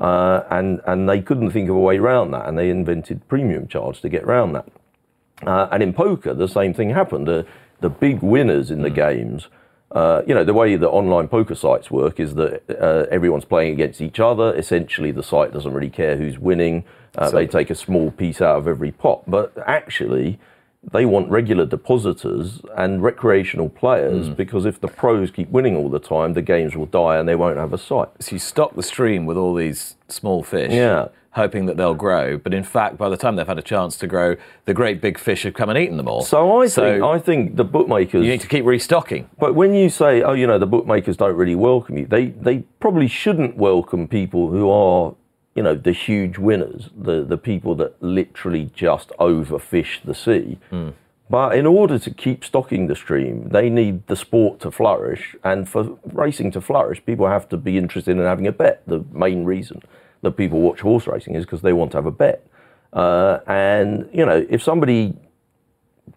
Uh, 0.00 0.44
and, 0.50 0.80
and 0.86 1.08
they 1.08 1.20
couldn't 1.20 1.50
think 1.50 1.68
of 1.68 1.76
a 1.76 1.78
way 1.78 1.98
around 1.98 2.30
that, 2.30 2.48
and 2.48 2.56
they 2.56 2.70
invented 2.70 3.26
premium 3.28 3.68
charge 3.68 4.00
to 4.00 4.08
get 4.08 4.22
around 4.22 4.52
that. 4.52 4.66
Uh, 5.46 5.68
and 5.70 5.82
in 5.82 5.92
poker, 5.92 6.32
the 6.32 6.48
same 6.48 6.72
thing 6.72 6.90
happened. 6.90 7.26
The, 7.26 7.46
the 7.80 7.90
big 7.90 8.22
winners 8.22 8.70
in 8.70 8.80
the 8.80 8.90
mm. 8.90 8.94
games, 8.94 9.48
uh, 9.92 10.22
you 10.26 10.34
know, 10.34 10.44
the 10.44 10.54
way 10.54 10.76
that 10.76 10.88
online 10.88 11.28
poker 11.28 11.54
sites 11.54 11.90
work 11.90 12.18
is 12.18 12.34
that 12.36 12.62
uh, 12.80 13.06
everyone's 13.10 13.44
playing 13.44 13.72
against 13.72 14.00
each 14.00 14.20
other. 14.20 14.54
Essentially, 14.56 15.10
the 15.10 15.22
site 15.22 15.52
doesn't 15.52 15.72
really 15.72 15.90
care 15.90 16.16
who's 16.16 16.38
winning. 16.38 16.84
Uh, 17.18 17.28
so, 17.28 17.36
they 17.36 17.46
take 17.46 17.70
a 17.70 17.74
small 17.74 18.10
piece 18.10 18.40
out 18.40 18.56
of 18.56 18.68
every 18.68 18.92
pot. 18.92 19.22
But 19.26 19.52
actually, 19.66 20.38
they 20.82 21.04
want 21.04 21.28
regular 21.30 21.66
depositors 21.66 22.60
and 22.76 23.02
recreational 23.02 23.68
players 23.68 24.28
mm. 24.28 24.36
because 24.36 24.64
if 24.64 24.80
the 24.80 24.88
pros 24.88 25.30
keep 25.30 25.50
winning 25.50 25.76
all 25.76 25.90
the 25.90 25.98
time, 25.98 26.32
the 26.32 26.42
games 26.42 26.74
will 26.74 26.86
die 26.86 27.18
and 27.18 27.28
they 27.28 27.36
won't 27.36 27.58
have 27.58 27.72
a 27.72 27.78
site. 27.78 28.08
So 28.20 28.32
you 28.32 28.38
stock 28.38 28.74
the 28.74 28.82
stream 28.82 29.26
with 29.26 29.36
all 29.36 29.54
these 29.54 29.96
small 30.08 30.42
fish. 30.42 30.72
Yeah. 30.72 31.08
Hoping 31.34 31.66
that 31.66 31.76
they'll 31.76 31.94
grow, 31.94 32.36
but 32.38 32.52
in 32.52 32.64
fact, 32.64 32.98
by 32.98 33.08
the 33.08 33.16
time 33.16 33.36
they've 33.36 33.46
had 33.46 33.56
a 33.56 33.62
chance 33.62 33.96
to 33.98 34.08
grow, 34.08 34.34
the 34.64 34.74
great 34.74 35.00
big 35.00 35.16
fish 35.16 35.44
have 35.44 35.54
come 35.54 35.68
and 35.68 35.78
eaten 35.78 35.96
them 35.96 36.08
all. 36.08 36.22
So 36.22 36.60
I 36.60 36.66
so 36.66 36.82
think 36.82 37.04
I 37.04 37.20
think 37.20 37.54
the 37.54 37.62
bookmakers 37.62 38.24
you 38.24 38.30
need 38.32 38.40
to 38.40 38.48
keep 38.48 38.64
restocking. 38.64 39.30
But 39.38 39.54
when 39.54 39.72
you 39.72 39.90
say, 39.90 40.22
oh, 40.22 40.32
you 40.32 40.48
know, 40.48 40.58
the 40.58 40.66
bookmakers 40.66 41.16
don't 41.16 41.36
really 41.36 41.54
welcome 41.54 41.98
you, 41.98 42.06
they 42.06 42.30
they 42.30 42.64
probably 42.80 43.06
shouldn't 43.06 43.56
welcome 43.56 44.08
people 44.08 44.50
who 44.50 44.68
are 44.70 45.14
you 45.54 45.62
know, 45.62 45.74
the 45.74 45.92
huge 45.92 46.38
winners, 46.38 46.90
the, 46.96 47.24
the 47.24 47.36
people 47.36 47.74
that 47.76 48.00
literally 48.02 48.70
just 48.74 49.10
overfish 49.18 50.02
the 50.04 50.14
sea. 50.14 50.58
Mm. 50.70 50.94
But 51.28 51.56
in 51.56 51.64
order 51.64 51.98
to 51.98 52.10
keep 52.10 52.44
stocking 52.44 52.88
the 52.88 52.96
stream, 52.96 53.50
they 53.50 53.70
need 53.70 54.06
the 54.08 54.16
sport 54.16 54.58
to 54.60 54.70
flourish. 54.70 55.36
And 55.44 55.68
for 55.68 55.98
racing 56.04 56.50
to 56.52 56.60
flourish, 56.60 57.04
people 57.06 57.28
have 57.28 57.48
to 57.50 57.56
be 57.56 57.78
interested 57.78 58.16
in 58.16 58.24
having 58.24 58.48
a 58.48 58.52
bet. 58.52 58.82
The 58.86 59.04
main 59.12 59.44
reason 59.44 59.82
that 60.22 60.32
people 60.32 60.60
watch 60.60 60.80
horse 60.80 61.06
racing 61.06 61.36
is 61.36 61.44
because 61.44 61.62
they 61.62 61.72
want 61.72 61.92
to 61.92 61.98
have 61.98 62.06
a 62.06 62.10
bet. 62.10 62.46
Uh, 62.92 63.38
and, 63.46 64.08
you 64.12 64.26
know, 64.26 64.44
if 64.50 64.60
somebody 64.60 65.16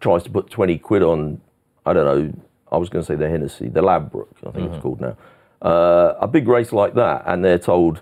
tries 0.00 0.24
to 0.24 0.30
put 0.30 0.50
20 0.50 0.78
quid 0.78 1.02
on, 1.02 1.40
I 1.86 1.92
don't 1.92 2.04
know, 2.04 2.42
I 2.72 2.76
was 2.76 2.88
going 2.88 3.04
to 3.04 3.06
say 3.06 3.14
the 3.14 3.28
Hennessy, 3.28 3.68
the 3.68 3.82
Ladbroke, 3.82 4.36
I 4.40 4.50
think 4.50 4.66
mm-hmm. 4.66 4.74
it's 4.74 4.82
called 4.82 5.00
now, 5.00 5.16
uh, 5.62 6.14
a 6.20 6.26
big 6.26 6.48
race 6.48 6.72
like 6.72 6.94
that, 6.94 7.22
and 7.26 7.44
they're 7.44 7.58
told, 7.58 8.00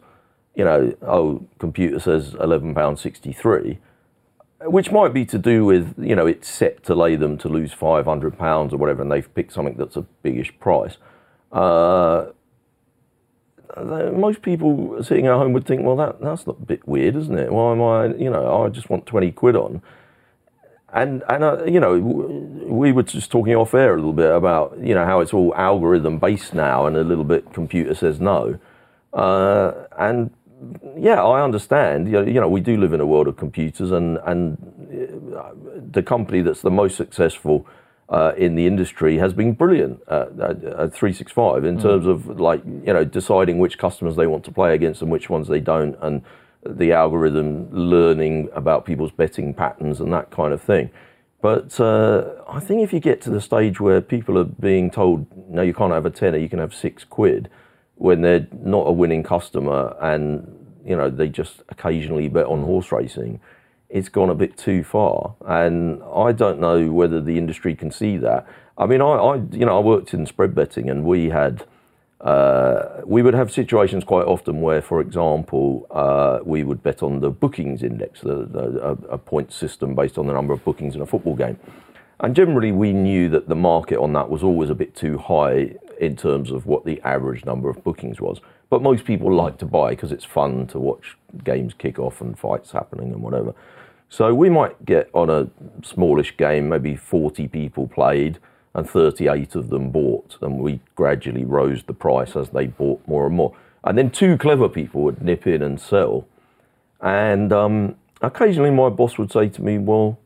you 0.54 0.64
know, 0.64 0.94
oh, 1.02 1.46
computer 1.58 1.98
says 1.98 2.32
£11.63, 2.32 3.78
which 4.64 4.92
might 4.92 5.12
be 5.12 5.24
to 5.24 5.38
do 5.38 5.64
with, 5.64 5.94
you 5.98 6.14
know, 6.14 6.26
it's 6.26 6.48
set 6.48 6.82
to 6.84 6.94
lay 6.94 7.16
them 7.16 7.38
to 7.38 7.48
lose 7.48 7.74
£500 7.74 8.72
or 8.72 8.76
whatever, 8.76 9.02
and 9.02 9.10
they've 9.10 9.34
picked 9.34 9.52
something 9.52 9.76
that's 9.76 9.96
a 9.96 10.02
biggish 10.22 10.58
price. 10.60 10.96
Uh, 11.50 12.26
most 13.76 14.42
people 14.42 15.02
sitting 15.02 15.26
at 15.26 15.32
home 15.32 15.52
would 15.52 15.66
think, 15.66 15.82
well, 15.82 15.96
that, 15.96 16.20
that's 16.20 16.46
a 16.46 16.52
bit 16.52 16.86
weird, 16.86 17.16
isn't 17.16 17.38
it? 17.38 17.50
Why 17.50 17.72
am 17.72 17.82
I, 17.82 18.06
you 18.16 18.30
know, 18.30 18.64
I 18.64 18.68
just 18.68 18.90
want 18.90 19.06
20 19.06 19.32
quid 19.32 19.56
on. 19.56 19.82
And, 20.92 21.24
and 21.30 21.42
uh, 21.42 21.64
you 21.64 21.80
know, 21.80 21.98
we 21.98 22.92
were 22.92 23.02
just 23.02 23.30
talking 23.30 23.54
off 23.54 23.72
air 23.72 23.94
a 23.94 23.96
little 23.96 24.12
bit 24.12 24.30
about, 24.30 24.78
you 24.78 24.94
know, 24.94 25.06
how 25.06 25.20
it's 25.20 25.32
all 25.32 25.54
algorithm 25.54 26.18
based 26.18 26.52
now 26.52 26.84
and 26.84 26.98
a 26.98 27.02
little 27.02 27.24
bit 27.24 27.54
computer 27.54 27.94
says 27.94 28.20
no. 28.20 28.58
Uh, 29.14 29.72
and 29.98 30.30
yeah, 30.96 31.22
I 31.22 31.42
understand. 31.42 32.10
You 32.10 32.40
know, 32.40 32.48
we 32.48 32.60
do 32.60 32.76
live 32.76 32.92
in 32.92 33.00
a 33.00 33.06
world 33.06 33.28
of 33.28 33.36
computers, 33.36 33.90
and 33.90 34.18
and 34.24 34.56
uh, 35.36 35.52
the 35.90 36.02
company 36.02 36.42
that's 36.42 36.62
the 36.62 36.70
most 36.70 36.96
successful 36.96 37.66
uh, 38.08 38.32
in 38.36 38.54
the 38.54 38.66
industry 38.66 39.18
has 39.18 39.32
been 39.32 39.52
brilliant 39.52 40.00
at, 40.08 40.38
at, 40.38 40.92
365 40.92 41.64
in 41.64 41.78
mm. 41.78 41.82
terms 41.82 42.06
of 42.06 42.40
like 42.40 42.62
you 42.64 42.92
know 42.92 43.04
deciding 43.04 43.58
which 43.58 43.78
customers 43.78 44.16
they 44.16 44.26
want 44.26 44.44
to 44.44 44.52
play 44.52 44.74
against 44.74 45.02
and 45.02 45.10
which 45.10 45.30
ones 45.30 45.48
they 45.48 45.60
don't, 45.60 45.96
and 46.02 46.22
the 46.64 46.92
algorithm 46.92 47.68
learning 47.72 48.48
about 48.52 48.84
people's 48.84 49.10
betting 49.10 49.52
patterns 49.52 50.00
and 50.00 50.12
that 50.12 50.30
kind 50.30 50.52
of 50.52 50.62
thing. 50.62 50.90
But 51.40 51.80
uh, 51.80 52.30
I 52.48 52.60
think 52.60 52.82
if 52.82 52.92
you 52.92 53.00
get 53.00 53.20
to 53.22 53.30
the 53.30 53.40
stage 53.40 53.80
where 53.80 54.00
people 54.00 54.38
are 54.38 54.44
being 54.44 54.92
told, 54.92 55.26
no, 55.48 55.60
you 55.62 55.74
can't 55.74 55.92
have 55.92 56.06
a 56.06 56.10
tenner, 56.10 56.38
you 56.38 56.48
can 56.48 56.60
have 56.60 56.72
six 56.72 57.02
quid 57.02 57.50
when 58.02 58.20
they're 58.20 58.48
not 58.64 58.88
a 58.88 58.92
winning 58.92 59.22
customer 59.22 59.96
and 60.00 60.44
you 60.84 60.96
know 60.96 61.08
they 61.08 61.28
just 61.28 61.62
occasionally 61.68 62.28
bet 62.28 62.46
on 62.46 62.64
horse 62.64 62.90
racing, 62.90 63.40
it's 63.88 64.08
gone 64.08 64.28
a 64.28 64.34
bit 64.34 64.56
too 64.56 64.82
far. 64.82 65.36
And 65.46 66.02
I 66.12 66.32
don't 66.32 66.58
know 66.58 66.90
whether 66.90 67.20
the 67.20 67.38
industry 67.38 67.76
can 67.76 67.92
see 67.92 68.16
that. 68.16 68.44
I 68.76 68.86
mean, 68.86 69.00
I, 69.00 69.04
I 69.04 69.36
you 69.52 69.64
know 69.64 69.76
I 69.76 69.80
worked 69.80 70.12
in 70.14 70.26
spread 70.26 70.52
betting 70.52 70.90
and 70.90 71.04
we 71.04 71.28
had 71.28 71.64
uh, 72.20 73.02
we 73.04 73.22
would 73.22 73.34
have 73.34 73.52
situations 73.52 74.02
quite 74.02 74.26
often 74.26 74.60
where, 74.60 74.82
for 74.82 75.00
example, 75.00 75.86
uh, 75.92 76.40
we 76.44 76.64
would 76.64 76.82
bet 76.82 77.04
on 77.04 77.20
the 77.20 77.30
bookings 77.30 77.84
index, 77.84 78.20
the, 78.20 78.46
the, 78.46 78.64
a, 78.80 78.90
a 79.14 79.18
point 79.18 79.52
system 79.52 79.94
based 79.94 80.18
on 80.18 80.26
the 80.26 80.32
number 80.32 80.52
of 80.52 80.64
bookings 80.64 80.96
in 80.96 81.00
a 81.00 81.06
football 81.06 81.36
game. 81.36 81.58
And 82.20 82.36
generally, 82.36 82.70
we 82.70 82.92
knew 82.92 83.28
that 83.30 83.48
the 83.48 83.56
market 83.56 83.98
on 83.98 84.12
that 84.12 84.28
was 84.30 84.44
always 84.44 84.70
a 84.70 84.74
bit 84.76 84.94
too 84.94 85.18
high 85.18 85.74
in 86.02 86.16
terms 86.16 86.50
of 86.50 86.66
what 86.66 86.84
the 86.84 87.00
average 87.02 87.44
number 87.44 87.70
of 87.70 87.82
bookings 87.84 88.20
was. 88.20 88.40
But 88.70 88.82
most 88.82 89.04
people 89.04 89.32
like 89.32 89.56
to 89.58 89.66
buy 89.66 89.90
because 89.90 90.10
it's 90.10 90.24
fun 90.24 90.66
to 90.68 90.78
watch 90.80 91.16
games 91.44 91.74
kick 91.78 92.00
off 92.00 92.20
and 92.20 92.36
fights 92.36 92.72
happening 92.72 93.12
and 93.12 93.22
whatever. 93.22 93.54
So 94.08 94.34
we 94.34 94.50
might 94.50 94.84
get 94.84 95.08
on 95.14 95.30
a 95.30 95.48
smallish 95.82 96.36
game, 96.36 96.68
maybe 96.68 96.96
40 96.96 97.46
people 97.48 97.86
played 97.86 98.38
and 98.74 98.88
38 98.88 99.54
of 99.54 99.68
them 99.68 99.90
bought, 99.90 100.38
and 100.40 100.58
we 100.58 100.80
gradually 100.96 101.44
rose 101.44 101.84
the 101.84 101.92
price 101.92 102.34
as 102.34 102.48
they 102.48 102.66
bought 102.66 103.06
more 103.06 103.26
and 103.26 103.36
more. 103.36 103.54
And 103.84 103.96
then 103.96 104.10
two 104.10 104.36
clever 104.36 104.68
people 104.68 105.02
would 105.02 105.22
nip 105.22 105.46
in 105.46 105.62
and 105.62 105.80
sell. 105.80 106.26
And 107.00 107.52
um, 107.52 107.94
occasionally 108.22 108.70
my 108.70 108.88
boss 108.88 109.18
would 109.18 109.30
say 109.30 109.48
to 109.50 109.62
me, 109.62 109.78
Well, 109.78 110.18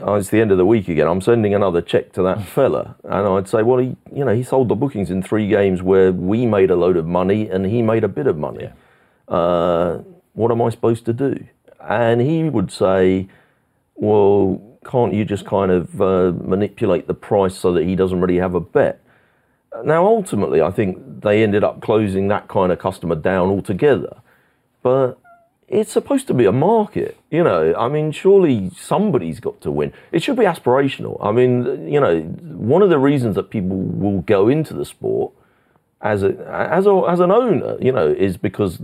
oh, 0.00 0.14
it's 0.14 0.30
the 0.30 0.40
end 0.40 0.50
of 0.52 0.58
the 0.58 0.66
week 0.66 0.88
again. 0.88 1.06
I'm 1.06 1.20
sending 1.20 1.54
another 1.54 1.82
check 1.82 2.12
to 2.12 2.22
that 2.22 2.44
fella. 2.46 2.96
And 3.04 3.26
I'd 3.28 3.48
say, 3.48 3.62
Well, 3.62 3.78
he, 3.78 3.96
you 4.14 4.24
know, 4.24 4.34
he 4.34 4.42
sold 4.42 4.68
the 4.68 4.74
bookings 4.74 5.10
in 5.10 5.22
three 5.22 5.48
games 5.48 5.82
where 5.82 6.12
we 6.12 6.46
made 6.46 6.70
a 6.70 6.76
load 6.76 6.96
of 6.96 7.06
money 7.06 7.48
and 7.48 7.66
he 7.66 7.82
made 7.82 8.04
a 8.04 8.08
bit 8.08 8.26
of 8.26 8.38
money. 8.38 8.64
Yeah. 9.28 9.34
Uh, 9.34 10.02
what 10.34 10.50
am 10.50 10.62
I 10.62 10.70
supposed 10.70 11.04
to 11.06 11.12
do? 11.12 11.46
And 11.80 12.20
he 12.20 12.44
would 12.44 12.70
say, 12.70 13.28
Well, 13.94 14.60
can't 14.84 15.14
you 15.14 15.24
just 15.24 15.46
kind 15.46 15.70
of 15.70 16.00
uh, 16.00 16.32
manipulate 16.32 17.06
the 17.06 17.14
price 17.14 17.56
so 17.56 17.72
that 17.72 17.84
he 17.84 17.94
doesn't 17.94 18.20
really 18.20 18.38
have 18.38 18.54
a 18.54 18.60
bet? 18.60 19.00
Now, 19.84 20.06
ultimately, 20.06 20.60
I 20.60 20.70
think 20.70 21.22
they 21.22 21.42
ended 21.42 21.64
up 21.64 21.80
closing 21.80 22.28
that 22.28 22.48
kind 22.48 22.72
of 22.72 22.78
customer 22.78 23.14
down 23.14 23.48
altogether. 23.48 24.16
But 24.82 25.18
it's 25.72 25.90
supposed 25.90 26.26
to 26.28 26.34
be 26.34 26.44
a 26.44 26.52
market, 26.52 27.16
you 27.30 27.42
know. 27.42 27.74
I 27.76 27.88
mean, 27.88 28.12
surely 28.12 28.70
somebody's 28.76 29.40
got 29.40 29.60
to 29.62 29.70
win. 29.70 29.92
It 30.12 30.22
should 30.22 30.36
be 30.36 30.44
aspirational. 30.44 31.16
I 31.20 31.32
mean, 31.32 31.88
you 31.90 31.98
know, 31.98 32.20
one 32.20 32.82
of 32.82 32.90
the 32.90 32.98
reasons 32.98 33.34
that 33.36 33.50
people 33.50 33.76
will 33.78 34.20
go 34.20 34.48
into 34.48 34.74
the 34.74 34.84
sport 34.84 35.32
as 36.02 36.22
a 36.22 36.30
as 36.72 36.86
a, 36.86 36.94
as 37.08 37.20
an 37.20 37.30
owner, 37.30 37.76
you 37.80 37.90
know, 37.92 38.06
is 38.08 38.36
because 38.36 38.80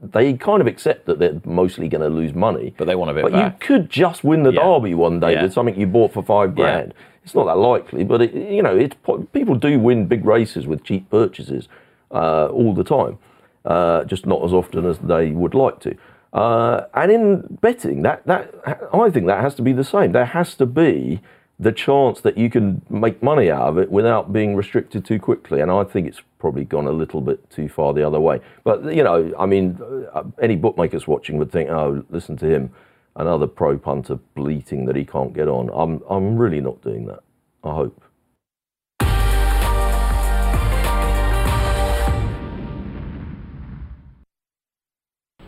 they 0.00 0.32
kind 0.34 0.60
of 0.60 0.68
accept 0.68 1.06
that 1.06 1.18
they're 1.18 1.40
mostly 1.44 1.88
going 1.88 2.02
to 2.08 2.14
lose 2.20 2.32
money. 2.32 2.72
But 2.78 2.86
they 2.86 2.94
want 2.94 3.10
a 3.10 3.14
bit 3.14 3.24
But 3.24 3.32
back. 3.32 3.52
you 3.60 3.66
could 3.66 3.90
just 3.90 4.22
win 4.22 4.44
the 4.44 4.52
Yeah. 4.52 4.62
derby 4.62 4.94
one 4.94 5.18
day 5.18 5.32
Yeah. 5.32 5.42
with 5.42 5.52
something 5.52 5.78
you 5.78 5.88
bought 5.88 6.12
for 6.12 6.22
five 6.22 6.50
Yeah. 6.50 6.62
grand. 6.64 6.94
It's 7.24 7.34
not 7.34 7.46
that 7.46 7.58
likely, 7.58 8.04
but 8.04 8.22
it, 8.22 8.32
you 8.32 8.62
know, 8.62 8.76
it's 8.76 8.96
people 9.32 9.56
do 9.56 9.78
win 9.80 10.06
big 10.06 10.24
races 10.24 10.66
with 10.68 10.84
cheap 10.84 11.10
purchases 11.10 11.68
uh, 12.12 12.46
all 12.46 12.72
the 12.72 12.84
time, 12.84 13.18
uh, 13.66 14.04
just 14.04 14.24
not 14.24 14.42
as 14.44 14.52
often 14.52 14.86
as 14.86 14.98
they 15.00 15.32
would 15.32 15.52
like 15.54 15.78
to. 15.80 15.94
Uh, 16.32 16.82
and 16.94 17.10
in 17.10 17.58
betting, 17.60 18.02
that 18.02 18.26
that 18.26 18.54
I 18.92 19.10
think 19.10 19.26
that 19.26 19.40
has 19.40 19.54
to 19.56 19.62
be 19.62 19.72
the 19.72 19.84
same. 19.84 20.12
There 20.12 20.26
has 20.26 20.54
to 20.56 20.66
be 20.66 21.20
the 21.60 21.72
chance 21.72 22.20
that 22.20 22.38
you 22.38 22.48
can 22.48 22.82
make 22.88 23.22
money 23.22 23.50
out 23.50 23.68
of 23.68 23.78
it 23.78 23.90
without 23.90 24.32
being 24.32 24.54
restricted 24.54 25.04
too 25.04 25.18
quickly. 25.18 25.60
And 25.60 25.70
I 25.70 25.82
think 25.84 26.06
it's 26.06 26.22
probably 26.38 26.64
gone 26.64 26.86
a 26.86 26.92
little 26.92 27.20
bit 27.20 27.50
too 27.50 27.68
far 27.68 27.92
the 27.92 28.06
other 28.06 28.20
way. 28.20 28.40
But 28.62 28.94
you 28.94 29.02
know, 29.02 29.32
I 29.38 29.46
mean, 29.46 29.80
uh, 30.12 30.24
any 30.40 30.56
bookmakers 30.56 31.08
watching 31.08 31.38
would 31.38 31.50
think, 31.50 31.70
"Oh, 31.70 32.04
listen 32.10 32.36
to 32.38 32.46
him, 32.46 32.70
another 33.16 33.46
pro 33.46 33.78
punter 33.78 34.18
bleating 34.34 34.84
that 34.86 34.96
he 34.96 35.04
can't 35.04 35.32
get 35.32 35.48
on." 35.48 35.70
I'm 35.72 36.02
I'm 36.08 36.36
really 36.36 36.60
not 36.60 36.80
doing 36.82 37.06
that. 37.06 37.20
I 37.64 37.74
hope. 37.74 38.02